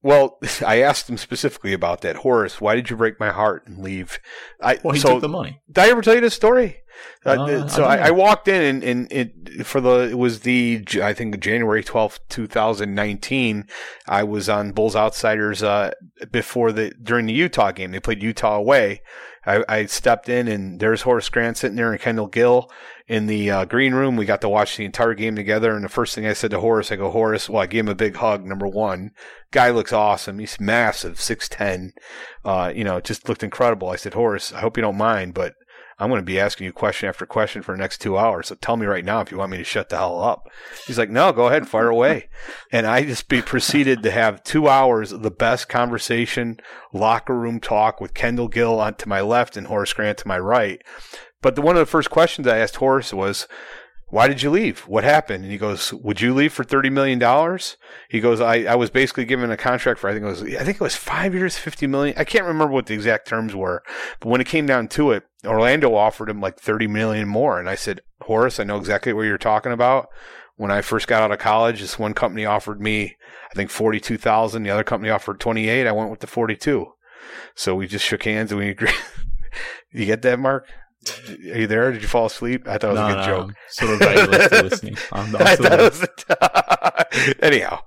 [0.02, 2.16] Well, I asked him specifically about that.
[2.16, 4.18] Horace, why did you break my heart and leave?
[4.60, 5.60] I, well, he so, took the money.
[5.70, 6.78] Did I ever tell you this story?
[7.24, 10.84] Uh, uh, so I, I, walked in and, and it for the it was the
[11.02, 13.68] I think January twelfth, two thousand nineteen.
[14.06, 15.92] I was on Bulls Outsiders uh,
[16.30, 17.92] before the during the Utah game.
[17.92, 19.00] They played Utah away.
[19.46, 22.70] I, I, stepped in and there's Horace Grant sitting there and Kendall Gill
[23.08, 24.16] in the uh, green room.
[24.16, 25.74] We got to watch the entire game together.
[25.74, 27.88] And the first thing I said to Horace, I go, Horace, well, I gave him
[27.88, 28.44] a big hug.
[28.44, 29.12] Number one,
[29.50, 30.38] guy looks awesome.
[30.38, 31.92] He's massive, six ten.
[32.44, 33.88] Uh, you know, just looked incredible.
[33.88, 35.54] I said, Horace, I hope you don't mind, but
[36.00, 38.48] I'm going to be asking you question after question for the next two hours.
[38.48, 40.48] So tell me right now if you want me to shut the hell up.
[40.86, 42.30] He's like, no, go ahead, and fire away.
[42.72, 46.58] and I just be proceeded to have two hours of the best conversation,
[46.92, 50.38] locker room talk with Kendall Gill on to my left and Horace Grant to my
[50.38, 50.82] right.
[51.42, 53.46] But the, one of the first questions I asked Horace was,
[54.10, 54.80] why did you leave?
[54.80, 55.44] What happened?
[55.44, 57.20] And he goes, would you leave for $30 million?
[58.08, 60.64] He goes, I, I was basically given a contract for, I think it was, I
[60.64, 62.18] think it was five years, 50 million.
[62.18, 63.82] I can't remember what the exact terms were,
[64.18, 67.58] but when it came down to it, Orlando offered him like 30 million more.
[67.58, 70.08] And I said, Horace, I know exactly what you're talking about.
[70.56, 73.16] When I first got out of college, this one company offered me,
[73.50, 74.62] I think 42,000.
[74.62, 75.86] The other company offered 28.
[75.86, 76.86] I went with the 42.
[77.54, 78.94] So we just shook hands and we agreed.
[79.92, 80.68] you get that, Mark?
[81.08, 81.92] Are you there?
[81.92, 82.68] Did you fall asleep?
[82.68, 83.48] I thought it was no, a good no, joke.
[83.48, 84.96] I'm sort of vaguely listening.
[85.12, 87.80] I'm, I'm I thought it was Anyhow,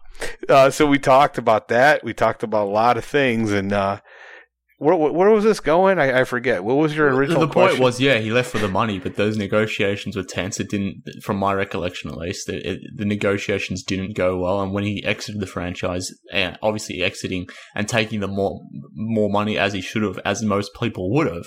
[0.50, 2.04] uh, so we talked about that.
[2.04, 4.00] We talked about a lot of things, and uh,
[4.84, 6.00] where, where was this going?
[6.00, 6.64] I, I, forget.
[6.64, 7.42] What was your original?
[7.48, 7.52] Point?
[7.52, 10.60] The point was, yeah, he left for the money, but those negotiations were tense.
[10.60, 14.62] It didn't, from my recollection at least, it, it, the negotiations didn't go well.
[14.62, 18.62] And when he exited the franchise, and obviously exiting and taking the more
[18.94, 21.46] more money as he should have, as most people would have,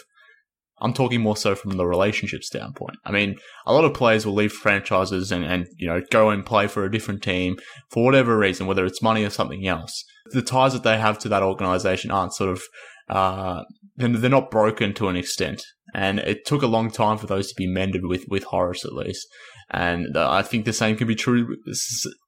[0.81, 2.97] I'm talking more so from the relationship standpoint.
[3.05, 6.45] I mean, a lot of players will leave franchises and, and, you know, go and
[6.45, 7.57] play for a different team
[7.91, 10.05] for whatever reason, whether it's money or something else.
[10.33, 12.62] The ties that they have to that organization aren't sort of,
[13.09, 13.62] uh,
[13.97, 15.62] they're not broken to an extent.
[15.95, 18.93] And it took a long time for those to be mended with, with Horace at
[18.93, 19.27] least.
[19.70, 21.57] And uh, I think the same can be true.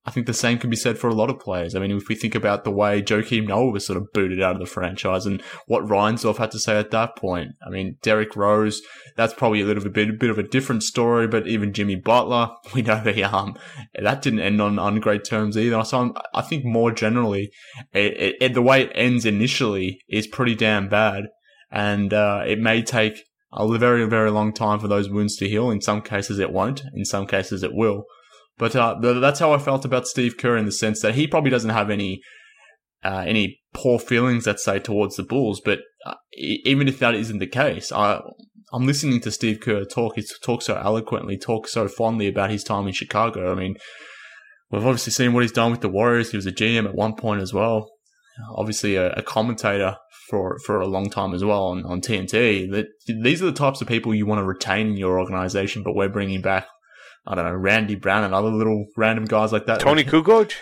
[0.05, 1.75] I think the same can be said for a lot of players.
[1.75, 4.57] I mean, if we think about the way Joakim Noah was sort of booted out
[4.57, 7.53] of the franchise and what Reinsdorf had to say at that point.
[7.65, 8.83] I mean, Derrick Rose,
[9.17, 12.51] that's probably a little bit, a bit of a different story, but even Jimmy Butler,
[12.75, 13.57] we know that, um,
[13.95, 15.85] that didn't end on, on great terms either.
[15.85, 17.53] So I'm, i think more generally,
[17.93, 21.27] it, it, the way it ends initially is pretty damn bad.
[21.71, 23.23] And, uh, it may take
[23.53, 25.71] a very, very long time for those wounds to heal.
[25.71, 26.83] In some cases, it won't.
[26.95, 28.05] In some cases, it will.
[28.59, 31.51] But uh, that's how I felt about Steve Kerr in the sense that he probably
[31.51, 32.21] doesn't have any
[33.05, 35.61] uh, any poor feelings, let's say, towards the Bulls.
[35.65, 38.21] But uh, even if that isn't the case, I,
[38.73, 40.17] I'm listening to Steve Kerr talk.
[40.17, 43.53] He talks so eloquently, talks so fondly about his time in Chicago.
[43.53, 43.77] I mean,
[44.71, 46.33] we've obviously seen what he's done with the Warriors.
[46.33, 47.89] He was a GM at one point as well.
[48.55, 49.97] Obviously, a, a commentator
[50.29, 52.71] for for a long time as well on, on TNT.
[52.71, 55.95] That these are the types of people you want to retain in your organization, but
[55.95, 56.67] we're bringing back
[57.27, 59.81] I don't know Randy Brown and other little random guys like that.
[59.81, 60.53] Toni Kukoc,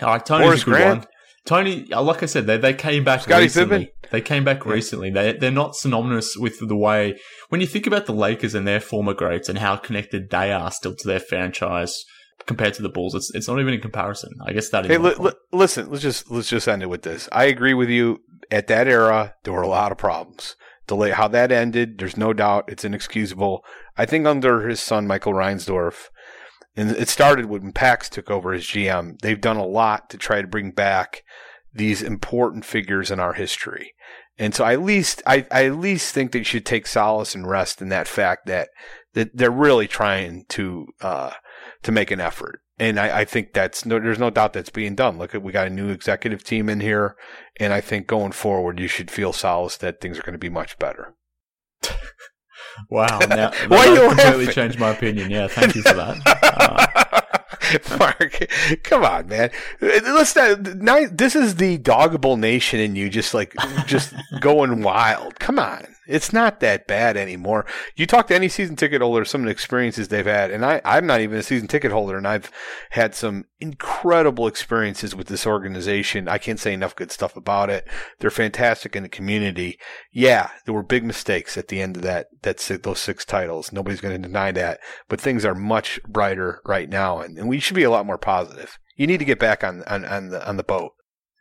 [0.00, 0.98] right, Toni's a good Grant.
[1.00, 1.08] one.
[1.46, 3.86] Toni, uh, like I said, they, they came back Scottie recently.
[3.86, 4.10] Pippen.
[4.10, 4.72] They came back yeah.
[4.72, 5.10] recently.
[5.10, 7.18] They they're not synonymous with the way
[7.50, 10.70] when you think about the Lakers and their former greats and how connected they are
[10.70, 12.04] still to their franchise
[12.46, 13.14] compared to the Bulls.
[13.14, 14.32] It's it's not even in comparison.
[14.44, 14.90] I guess that is.
[14.90, 17.28] Hey, li- li- listen, let's just let's just end it with this.
[17.32, 18.20] I agree with you.
[18.50, 20.56] At that era, there were a lot of problems.
[20.86, 23.64] Delay how that ended, there's no doubt it's inexcusable.
[23.96, 26.08] I think under his son Michael Reinsdorf,
[26.76, 29.18] and it started when Pax took over as GM.
[29.20, 31.22] They've done a lot to try to bring back
[31.72, 33.94] these important figures in our history.
[34.36, 37.34] And so I at least I, I at least think that you should take solace
[37.34, 38.68] and rest in that fact that
[39.14, 41.30] they're really trying to uh,
[41.82, 42.60] to make an effort.
[42.78, 45.16] And I, I think that's no, there's no doubt that's being done.
[45.16, 47.16] Look, we got a new executive team in here,
[47.60, 50.48] and I think going forward, you should feel solace that things are going to be
[50.48, 51.14] much better.
[52.90, 53.20] wow!
[53.28, 54.48] Now, Why you completely laughing?
[54.48, 55.30] changed my opinion.
[55.30, 57.20] Yeah, thank you for that.
[57.64, 58.46] Uh, Mark,
[58.82, 59.50] come on, man.
[59.80, 63.54] Let's not, this is the doggable nation and you, just like
[63.86, 65.40] just going wild.
[65.40, 67.66] Come on it's not that bad anymore.
[67.96, 70.80] You talk to any season ticket holder, some of the experiences they've had, and I,
[70.84, 72.50] I'm not even a season ticket holder, and I've
[72.90, 76.28] had some incredible experiences with this organization.
[76.28, 77.88] I can't say enough good stuff about it.
[78.18, 79.78] They're fantastic in the community.
[80.12, 83.72] Yeah, there were big mistakes at the end of that, that's those six titles.
[83.72, 87.60] Nobody's going to deny that, but things are much brighter right now, and, and we
[87.60, 88.78] should be a lot more positive.
[88.96, 90.92] You need to get back on, on, on the, on the boat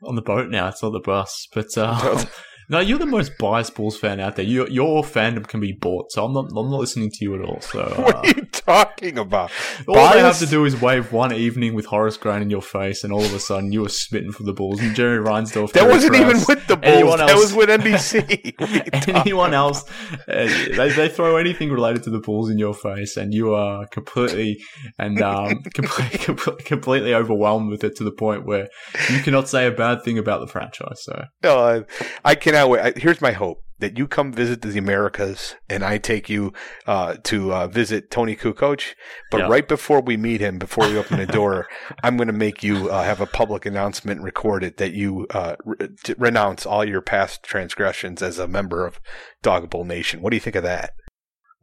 [0.05, 0.67] on the boat now.
[0.67, 2.25] It's not the bus, but uh,
[2.69, 4.45] No, you're the most biased Bulls fan out there.
[4.45, 6.45] You, your fandom can be bought, so I'm not.
[6.55, 7.61] I'm not listening to you at all.
[7.61, 9.51] So uh, what are you talking about?
[9.87, 10.13] All Bias?
[10.13, 13.11] they have to do is wave one evening with Horace Grant in your face, and
[13.11, 14.79] all of a sudden you were smitten for the Bulls.
[14.79, 15.73] And Jerry Reinsdorf.
[15.73, 17.19] That wasn't even with the Bulls.
[17.19, 19.07] Else, that was with NBC.
[19.07, 19.83] anyone else,
[20.27, 20.45] uh,
[20.75, 24.59] they, they throw anything related to the Bulls in your face, and you are completely
[24.97, 26.35] and um, completely,
[26.65, 28.67] completely overwhelmed with it to the point where
[29.09, 31.03] you cannot say a bad thing about the franchise.
[31.03, 31.83] So no, I,
[32.23, 36.29] I cannot I, here's my hope that you come visit the Americas and I take
[36.29, 36.53] you
[36.87, 38.95] uh, to uh, visit Toni Kukoc.
[39.29, 39.47] But yeah.
[39.47, 41.67] right before we meet him, before we open the door,
[42.01, 45.89] I'm going to make you uh, have a public announcement recorded that you uh, re-
[46.17, 48.99] renounce all your past transgressions as a member of
[49.43, 50.21] Dogable Nation.
[50.21, 50.93] What do you think of that?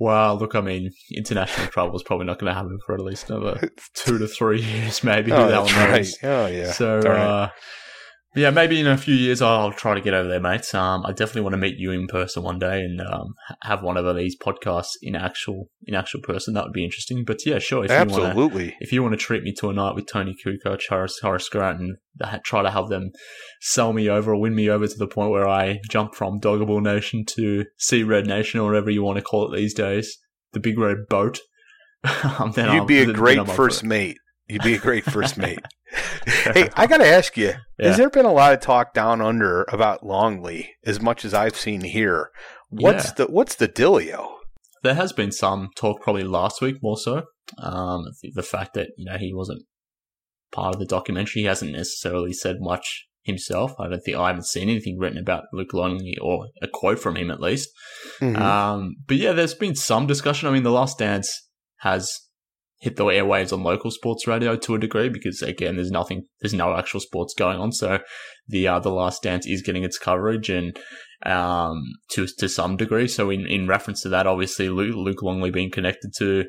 [0.00, 3.30] Well, look, I mean, international travel is probably not going to happen for at least
[3.30, 5.30] another two to three years, maybe.
[5.30, 6.08] Oh, that's right.
[6.22, 6.72] Oh, yeah.
[6.72, 7.48] So, uh,
[8.36, 10.72] yeah, maybe in a few years I'll try to get over there, mate.
[10.72, 13.96] Um, I definitely want to meet you in person one day and um, have one
[13.96, 16.54] of these podcasts in actual in actual person.
[16.54, 17.24] That would be interesting.
[17.24, 17.84] But yeah, sure.
[17.84, 18.42] If Absolutely.
[18.42, 21.18] You wanna, if you want to treat me to a night with Toni Kukoc, Horace,
[21.20, 21.96] Horace Grant, and
[22.44, 23.10] try to have them
[23.60, 26.80] sell me over or win me over to the point where I jump from Doggable
[26.80, 30.18] Nation to Sea Red Nation or whatever you want to call it these days,
[30.52, 31.40] the big red boat.
[32.04, 34.18] You'd I'll, be a great first mate.
[34.50, 35.60] You'd be a great first mate.
[36.26, 37.88] hey, I got to ask you: yeah.
[37.88, 41.56] Has there been a lot of talk down under about Longley, as much as I've
[41.56, 42.30] seen here?
[42.68, 43.12] What's yeah.
[43.16, 44.36] the What's the dealio?
[44.82, 47.24] There has been some talk, probably last week more so.
[47.58, 49.62] Um, the, the fact that you know he wasn't
[50.52, 53.72] part of the documentary, he hasn't necessarily said much himself.
[53.78, 57.16] I don't think I haven't seen anything written about Luke Longley or a quote from
[57.16, 57.68] him at least.
[58.20, 58.40] Mm-hmm.
[58.40, 60.48] Um, but yeah, there's been some discussion.
[60.48, 61.30] I mean, The Last Dance
[61.80, 62.10] has
[62.80, 66.54] hit the airwaves on local sports radio to a degree because again, there's nothing, there's
[66.54, 67.72] no actual sports going on.
[67.72, 68.00] So
[68.48, 70.76] the uh, the Last Dance is getting its coverage and
[71.24, 73.06] um, to to some degree.
[73.06, 76.46] So in, in reference to that, obviously Luke, Luke Longley being connected to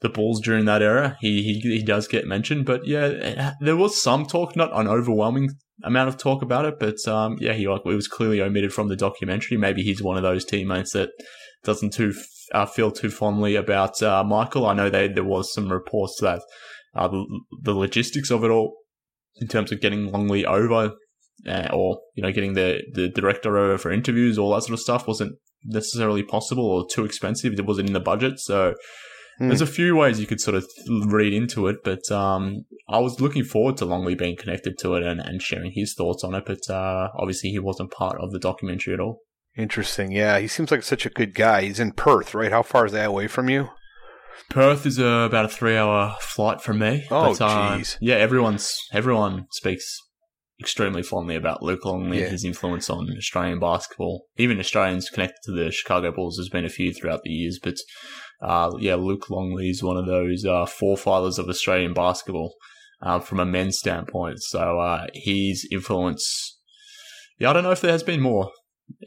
[0.00, 2.66] the Bulls during that era, he, he he does get mentioned.
[2.66, 5.50] But yeah, there was some talk, not an overwhelming
[5.82, 8.88] amount of talk about it, but um, yeah, he like it was clearly omitted from
[8.88, 9.56] the documentary.
[9.56, 11.10] Maybe he's one of those teammates that
[11.64, 12.14] doesn't too
[12.52, 14.66] uh, feel too fondly about uh, Michael.
[14.66, 16.42] I know they, there was some reports that
[16.94, 18.76] uh, the, the, logistics of it all,
[19.36, 20.92] in terms of getting Longley over,
[21.48, 24.80] uh, or you know, getting the the director over for interviews, all that sort of
[24.80, 25.32] stuff, wasn't
[25.64, 27.54] necessarily possible or too expensive.
[27.54, 28.74] It wasn't in the budget, so.
[29.40, 29.48] Mm.
[29.48, 30.64] There's a few ways you could sort of
[31.06, 35.02] read into it, but um, I was looking forward to Longley being connected to it
[35.02, 36.44] and, and sharing his thoughts on it.
[36.46, 39.23] But uh, obviously, he wasn't part of the documentary at all.
[39.56, 40.10] Interesting.
[40.10, 41.62] Yeah, he seems like such a good guy.
[41.62, 42.50] He's in Perth, right?
[42.50, 43.70] How far is that away from you?
[44.50, 47.06] Perth is uh, about a three-hour flight from me.
[47.10, 47.94] Oh, uh, jeez.
[47.94, 50.00] Uh, yeah, everyone's everyone speaks
[50.60, 52.24] extremely fondly about Luke Longley yeah.
[52.24, 54.26] and his influence on Australian basketball.
[54.36, 56.36] Even Australians connected to the Chicago Bulls.
[56.36, 57.76] There's been a few throughout the years, but
[58.42, 62.54] uh, yeah, Luke Longley is one of those uh, forefathers of Australian basketball
[63.02, 64.40] uh, from a men's standpoint.
[64.42, 66.58] So uh, his influence.
[67.38, 68.50] Yeah, I don't know if there has been more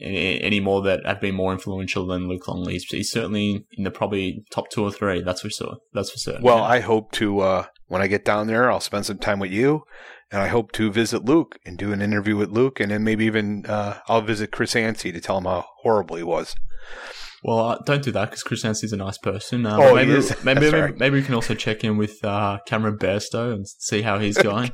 [0.00, 2.74] any more that have been more influential than Luke Longley.
[2.74, 5.22] He's, he's, certainly in the probably top two or three.
[5.22, 5.76] That's for sure.
[5.92, 6.42] That's for certain.
[6.42, 6.64] Well, yeah.
[6.64, 9.84] I hope to uh, when I get down there, I'll spend some time with you,
[10.30, 13.24] and I hope to visit Luke and do an interview with Luke, and then maybe
[13.24, 16.54] even uh, I'll visit Chris Anstey to tell him how horrible he was.
[17.42, 19.64] Well, uh, don't do that because Chris Anstey's a nice person.
[19.64, 20.12] Uh, oh, maybe,
[20.44, 20.98] maybe, maybe, right.
[20.98, 24.72] maybe, we can also check in with uh, Cameron Bairstow and see how he's going.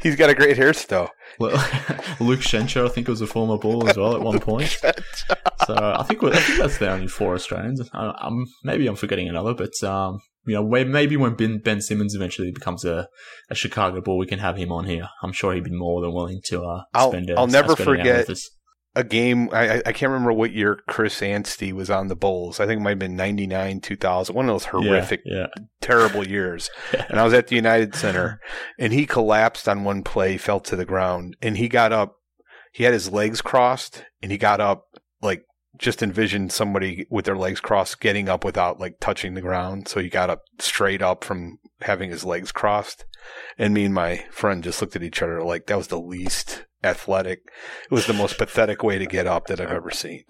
[0.00, 1.08] he's got a great hairstyle.
[1.38, 1.50] Well,
[2.20, 4.68] Luke Schenscher, I think, was a former Bull as well at one point.
[5.66, 7.88] so I think I think that's the only four Australians.
[7.92, 12.14] I, am maybe I'm forgetting another, but um, you know, maybe when Ben, ben Simmons
[12.14, 13.08] eventually becomes a,
[13.50, 15.08] a Chicago Bull, we can have him on here.
[15.22, 17.30] I'm sure he'd be more than willing to uh, spend.
[17.30, 18.28] I'll, a, I'll never forget
[18.94, 19.48] a game.
[19.52, 22.60] I, I can't remember what year Chris Anstey was on the Bulls.
[22.60, 25.64] I think it might have been 99, 2000, one of those horrific, yeah, yeah.
[25.80, 26.70] terrible years.
[27.08, 28.40] and I was at the United Center
[28.78, 32.16] and he collapsed on one play, fell to the ground, and he got up.
[32.72, 34.86] He had his legs crossed and he got up
[35.20, 35.44] like
[35.78, 39.88] just envision somebody with their legs crossed getting up without like touching the ground.
[39.88, 43.04] So he got up straight up from having his legs crossed.
[43.58, 46.64] And me and my friend just looked at each other like that was the least
[46.84, 47.40] athletic.
[47.84, 50.24] It was the most pathetic way to get up that I've ever seen.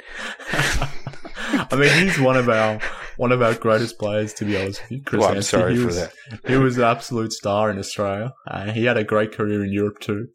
[1.37, 2.81] I mean, he's one of our
[3.17, 5.03] one of our greatest players, to be honest with you.
[5.05, 6.13] Chris well, I'm sorry he for was, that.
[6.47, 8.33] he was an absolute star in Australia.
[8.47, 10.29] Uh, he had a great career in Europe too.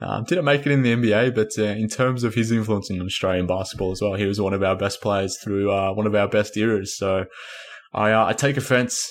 [0.00, 3.00] Um, didn't make it in the NBA, but uh, in terms of his influence in
[3.00, 6.14] Australian basketball as well, he was one of our best players through uh, one of
[6.14, 6.96] our best eras.
[6.96, 7.26] So
[7.92, 9.08] I, uh, I take offence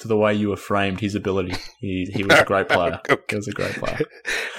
[0.00, 1.54] to the way you were framed his ability.
[1.78, 3.00] He he was a great player.
[3.28, 4.00] He was a great player.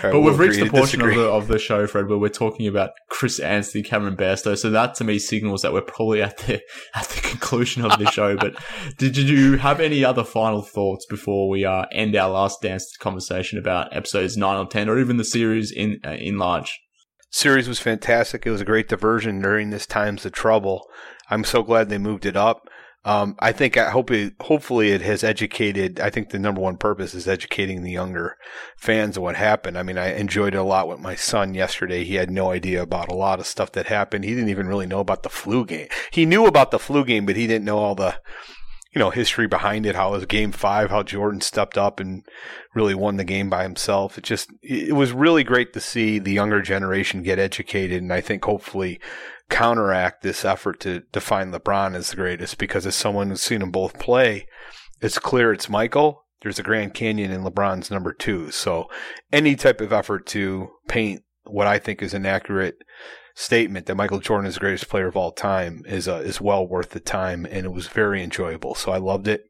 [0.04, 2.66] Right, but we've reached the portion of the of the show, Fred, where we're talking
[2.66, 4.58] about Chris Anstey, Cameron Bairstow.
[4.58, 6.60] So that to me signals that we're probably at the
[6.96, 8.36] at the conclusion of the show.
[8.36, 8.56] But
[8.98, 13.60] did you have any other final thoughts before we uh, end our last dance conversation
[13.60, 16.80] about episodes nine or ten, or even the series in uh, in large?
[17.30, 18.48] Series was fantastic.
[18.48, 20.90] It was a great diversion during this times of trouble.
[21.30, 22.68] I'm so glad they moved it up.
[23.04, 26.00] Um, I think I hope it, hopefully it has educated.
[26.00, 28.38] I think the number one purpose is educating the younger
[28.78, 29.76] fans of what happened.
[29.76, 32.04] I mean, I enjoyed it a lot with my son yesterday.
[32.04, 34.24] He had no idea about a lot of stuff that happened.
[34.24, 35.88] He didn't even really know about the flu game.
[36.12, 38.20] He knew about the flu game, but he didn't know all the,
[38.94, 39.96] you know, history behind it.
[39.96, 42.24] How it was game five, how Jordan stepped up and
[42.76, 44.20] really won the game by himself.
[44.20, 48.00] It just, it was really great to see the younger generation get educated.
[48.00, 49.00] And I think hopefully
[49.52, 53.70] counteract this effort to define LeBron as the greatest because as someone who's seen them
[53.70, 54.48] both play,
[55.02, 56.26] it's clear it's Michael.
[56.42, 58.50] There's a Grand Canyon and LeBron's number two.
[58.50, 58.90] So
[59.32, 62.78] any type of effort to paint what I think is an accurate
[63.36, 66.68] statement that Michael Jordan is the greatest player of all time is uh, is well
[66.68, 68.74] worth the time, and it was very enjoyable.
[68.76, 69.44] So I loved it.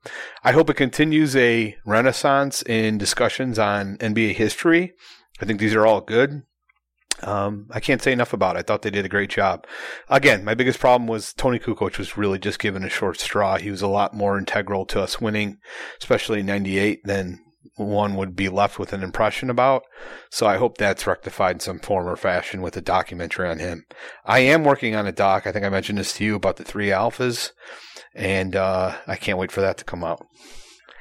[0.43, 4.93] I hope it continues a renaissance in discussions on NBA history.
[5.41, 6.43] I think these are all good.
[7.23, 8.59] Um, I can't say enough about it.
[8.59, 9.65] I thought they did a great job.
[10.09, 13.57] Again, my biggest problem was Toni Kukoc was really just given a short straw.
[13.57, 15.57] He was a lot more integral to us winning,
[15.99, 17.39] especially in 98 than
[17.75, 19.83] one would be left with an impression about.
[20.29, 23.85] So I hope that's rectified in some form or fashion with a documentary on him.
[24.25, 25.47] I am working on a doc.
[25.47, 27.51] I think I mentioned this to you about the three alphas,
[28.15, 30.25] and uh, I can't wait for that to come out.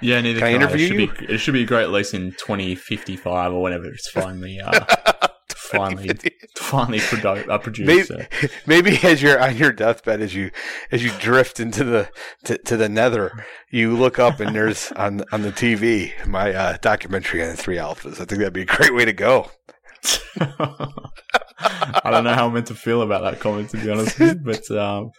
[0.00, 0.84] Yeah, neither can, can I interview I.
[0.84, 1.26] It should, you?
[1.26, 4.84] Be, it should be great, at least in 2055 or whenever it's finally uh,
[5.70, 6.08] finally
[6.56, 8.10] finally produ- uh, produced.
[8.10, 8.28] Maybe,
[8.66, 10.50] maybe, as you're on your deathbed, as you
[10.90, 12.10] as you drift into the
[12.44, 16.76] to, to the nether, you look up and there's on on the TV my uh,
[16.80, 18.14] documentary on the three alphas.
[18.14, 19.50] I think that'd be a great way to go.
[20.38, 24.70] I don't know how I'm meant to feel about that comment to be honest, but
[24.70, 25.10] um,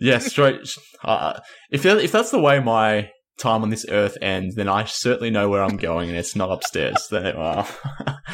[0.00, 0.60] yeah, straight.
[1.04, 1.38] Uh,
[1.70, 5.30] if that, if that's the way my time on this earth ends, then I certainly
[5.30, 7.08] know where I'm going, and it's not upstairs.
[7.10, 7.58] Then, well,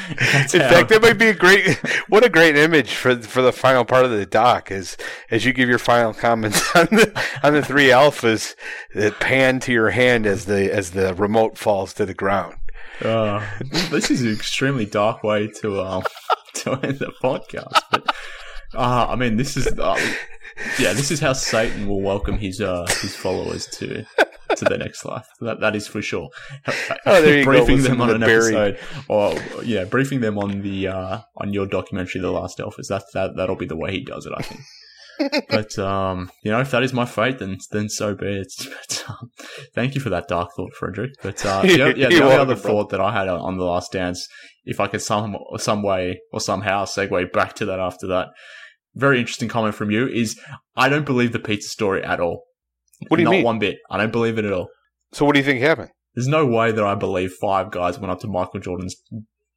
[0.09, 1.81] in fact, that might be a great.
[2.09, 4.97] What a great image for for the final part of the doc is
[5.31, 8.55] as you give your final comments on the on the three alphas
[8.95, 12.57] that pan to your hand as the as the remote falls to the ground.
[13.01, 13.45] Uh,
[13.91, 16.05] this is an extremely dark way to um
[16.55, 18.15] to end the podcast, but
[18.75, 19.99] uh, I mean, this is uh,
[20.79, 24.05] yeah, this is how Satan will welcome his uh his followers to
[24.57, 25.27] to the next life.
[25.41, 26.31] That that is for sure.
[27.07, 27.83] Oh, there you briefing go.
[27.83, 28.79] them on an episode,
[29.09, 32.89] or yeah, briefing them on the uh, on your documentary, The Last Elvis.
[32.89, 34.61] That that that'll be the way he does it, I think.
[35.49, 38.53] but um, you know, if that is my fate, then then so be it.
[38.89, 39.31] But, um,
[39.75, 41.13] thank you for that dark thought, Frederick.
[41.23, 44.27] But uh, yeah, yeah, the only other thought that I had on the Last Dance,
[44.65, 48.29] if I could some some way or somehow segue back to that after that,
[48.95, 50.39] very interesting comment from you is
[50.77, 52.45] I don't believe the pizza story at all.
[53.09, 53.45] What do you Not mean?
[53.45, 53.77] one bit.
[53.91, 54.69] I don't believe it at all.
[55.13, 55.91] So what do you think happened?
[56.15, 58.97] There's no way that I believe five guys went up to Michael Jordan's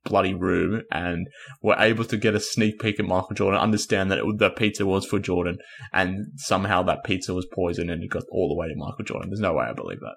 [0.03, 1.27] bloody room and
[1.61, 4.85] were able to get a sneak peek at Michael Jordan, understand that it, the pizza
[4.85, 5.57] was for Jordan,
[5.93, 9.29] and somehow that pizza was poisoned and it got all the way to Michael Jordan.
[9.29, 10.15] There's no way I believe that.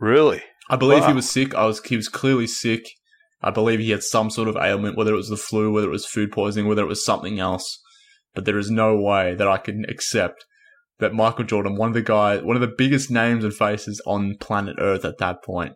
[0.00, 0.42] Really?
[0.70, 1.08] I believe wow.
[1.08, 1.54] he was sick.
[1.54, 2.88] I was he was clearly sick.
[3.42, 5.92] I believe he had some sort of ailment, whether it was the flu, whether it
[5.92, 7.78] was food poisoning, whether it was something else.
[8.34, 10.44] But there is no way that I can accept
[10.98, 14.36] that Michael Jordan, one of the guys, one of the biggest names and faces on
[14.40, 15.74] planet Earth at that point,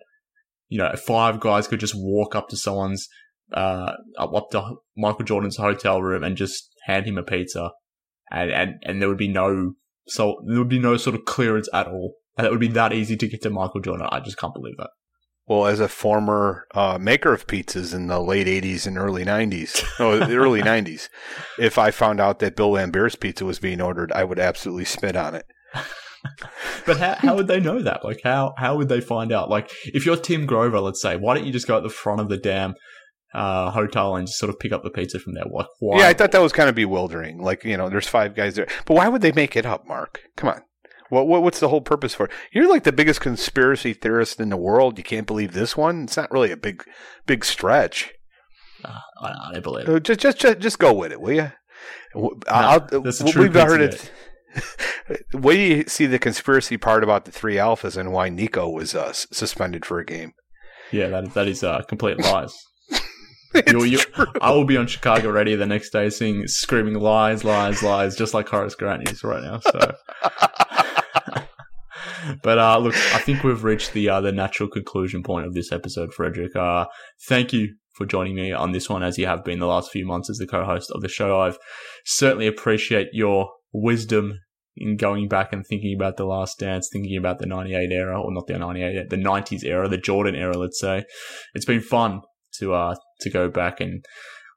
[0.68, 3.08] you know, five guys could just walk up to someone's,
[3.52, 7.70] uh, up to Michael Jordan's hotel room and just hand him a pizza,
[8.30, 9.74] and and and there would be no
[10.06, 12.92] so there would be no sort of clearance at all, and it would be that
[12.92, 14.08] easy to get to Michael Jordan.
[14.10, 14.90] I just can't believe that.
[15.48, 19.82] Well, as a former uh, maker of pizzas in the late '80s and early '90s,
[19.98, 21.08] no, the early '90s,
[21.58, 25.16] if I found out that Bill Laimbeer's pizza was being ordered, I would absolutely spit
[25.16, 25.46] on it.
[26.86, 28.04] but how, how would they know that?
[28.04, 29.48] Like, how how would they find out?
[29.48, 32.20] Like, if you're Tim Grover, let's say, why don't you just go at the front
[32.20, 32.74] of the damn
[33.32, 35.44] uh, hotel and just sort of pick up the pizza from there?
[35.50, 36.00] Like, why?
[36.00, 37.38] Yeah, I thought that was kind of bewildering.
[37.38, 40.20] Like, you know, there's five guys there, but why would they make it up, Mark?
[40.36, 40.62] Come on.
[41.10, 42.32] What, what what's the whole purpose for it?
[42.52, 44.98] You're like the biggest conspiracy theorist in the world.
[44.98, 46.04] You can't believe this one.
[46.04, 46.84] It's not really a big
[47.26, 48.12] big stretch.
[48.84, 50.02] Uh, I, I believe it.
[50.02, 51.52] Just, just just just go with it, will you?
[52.14, 52.34] No,
[53.36, 54.10] we've heard it.
[55.32, 58.94] Where do you see the conspiracy part about the three alphas and why Nico was
[58.94, 60.32] uh, suspended for a game?
[60.90, 62.54] Yeah, that that is uh, complete lies.
[63.66, 63.98] you, you,
[64.40, 68.34] I will be on Chicago ready the next day, seeing screaming lies, lies, lies, just
[68.34, 69.60] like Horace Grant is right now.
[69.60, 69.94] So
[72.42, 75.72] but uh, look, I think we've reached the uh, the natural conclusion point of this
[75.72, 76.54] episode, Frederick.
[76.56, 76.86] Uh,
[77.26, 80.06] thank you for joining me on this one, as you have been the last few
[80.06, 81.40] months as the co-host of the show.
[81.40, 81.58] I've
[82.04, 84.38] certainly appreciate your wisdom
[84.76, 88.32] in going back and thinking about the last dance, thinking about the 98 era, or
[88.32, 91.04] not the 98, the 90s era, the Jordan era, let's say.
[91.54, 92.20] It's been fun
[92.58, 94.04] to, uh, to go back and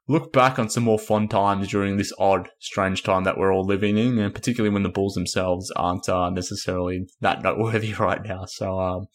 [0.08, 3.64] look back on some more fun times during this odd, strange time that we're all
[3.64, 8.44] living in, and particularly when the Bulls themselves aren't uh, necessarily that noteworthy right now.
[8.46, 9.06] So, um,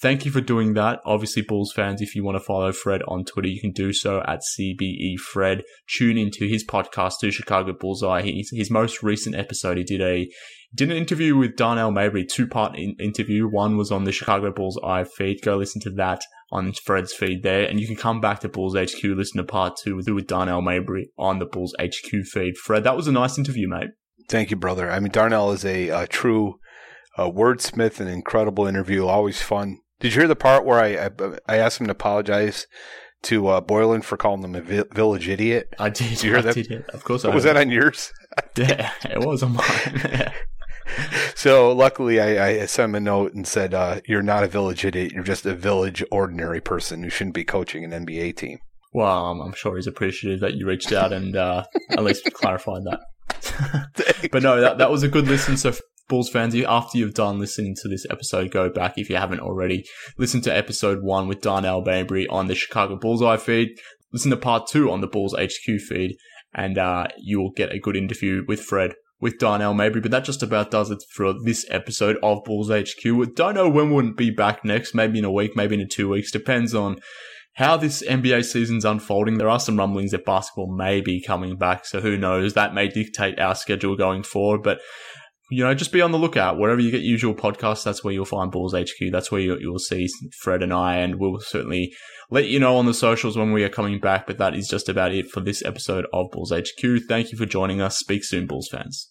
[0.00, 1.00] thank you for doing that.
[1.04, 4.22] Obviously, Bulls fans, if you want to follow Fred on Twitter, you can do so
[4.26, 5.62] at CBE Fred.
[5.88, 8.22] Tune into his podcast, to Chicago Bullseye.
[8.22, 10.28] His, his most recent episode, he did a
[10.74, 13.48] did an interview with Darnell Mayberry, two part in- interview.
[13.48, 15.40] One was on the Chicago Bullseye feed.
[15.42, 16.20] Go listen to that
[16.50, 17.64] on Fred's feed there.
[17.64, 20.62] And you can come back to Bulls HQ, listen to part two with, with Darnell
[20.62, 22.56] Mayberry on the Bulls HQ feed.
[22.56, 23.90] Fred, that was a nice interview, mate.
[24.28, 24.90] Thank you, brother.
[24.90, 26.58] I mean, Darnell is a, a true
[27.16, 29.78] uh, wordsmith, an incredible interview, always fun.
[30.00, 31.10] Did you hear the part where I I,
[31.46, 32.66] I asked him to apologize
[33.22, 35.74] to uh, Boylan for calling him a vi- village idiot?
[35.78, 36.08] I did.
[36.10, 36.54] did you hear I that?
[36.54, 38.12] Did, Of course, I was that on yours?
[38.56, 40.32] yeah, it was on mine.
[41.34, 44.84] so luckily, I, I, sent him a note and said, uh, "You're not a village
[44.84, 45.12] idiot.
[45.12, 48.58] You're just a village ordinary person who shouldn't be coaching an NBA team."
[48.92, 52.84] Well, I'm, I'm sure he's appreciative that you reached out and uh, at least clarified
[52.84, 53.00] that.
[54.32, 55.56] but no, that, that was a good listen.
[55.56, 55.74] So
[56.08, 59.84] Bulls fans, after you've done listening to this episode, go back if you haven't already.
[60.16, 63.68] Listen to episode one with Darnell Mayberry on the Chicago Bullseye feed.
[64.12, 66.16] Listen to part two on the Bulls HQ feed,
[66.54, 70.24] and uh, you will get a good interview with Fred with Darnell Mayberry, but that
[70.24, 73.34] just about does it for this episode of Bulls HQ.
[73.34, 76.30] Don't know when we'll be back next, maybe in a week, maybe in two weeks,
[76.30, 76.98] depends on
[77.54, 79.38] how this NBA season's unfolding.
[79.38, 82.54] There are some rumblings that basketball may be coming back, so who knows?
[82.54, 84.78] That may dictate our schedule going forward, but
[85.50, 86.58] you know, just be on the lookout.
[86.58, 89.10] Wherever you get usual podcasts, that's where you'll find Bulls HQ.
[89.10, 90.08] That's where you'll, you'll see
[90.40, 91.92] Fred and I, and we'll certainly
[92.30, 94.26] let you know on the socials when we are coming back.
[94.26, 97.02] But that is just about it for this episode of Bulls HQ.
[97.08, 97.98] Thank you for joining us.
[97.98, 99.10] Speak soon, Bulls fans.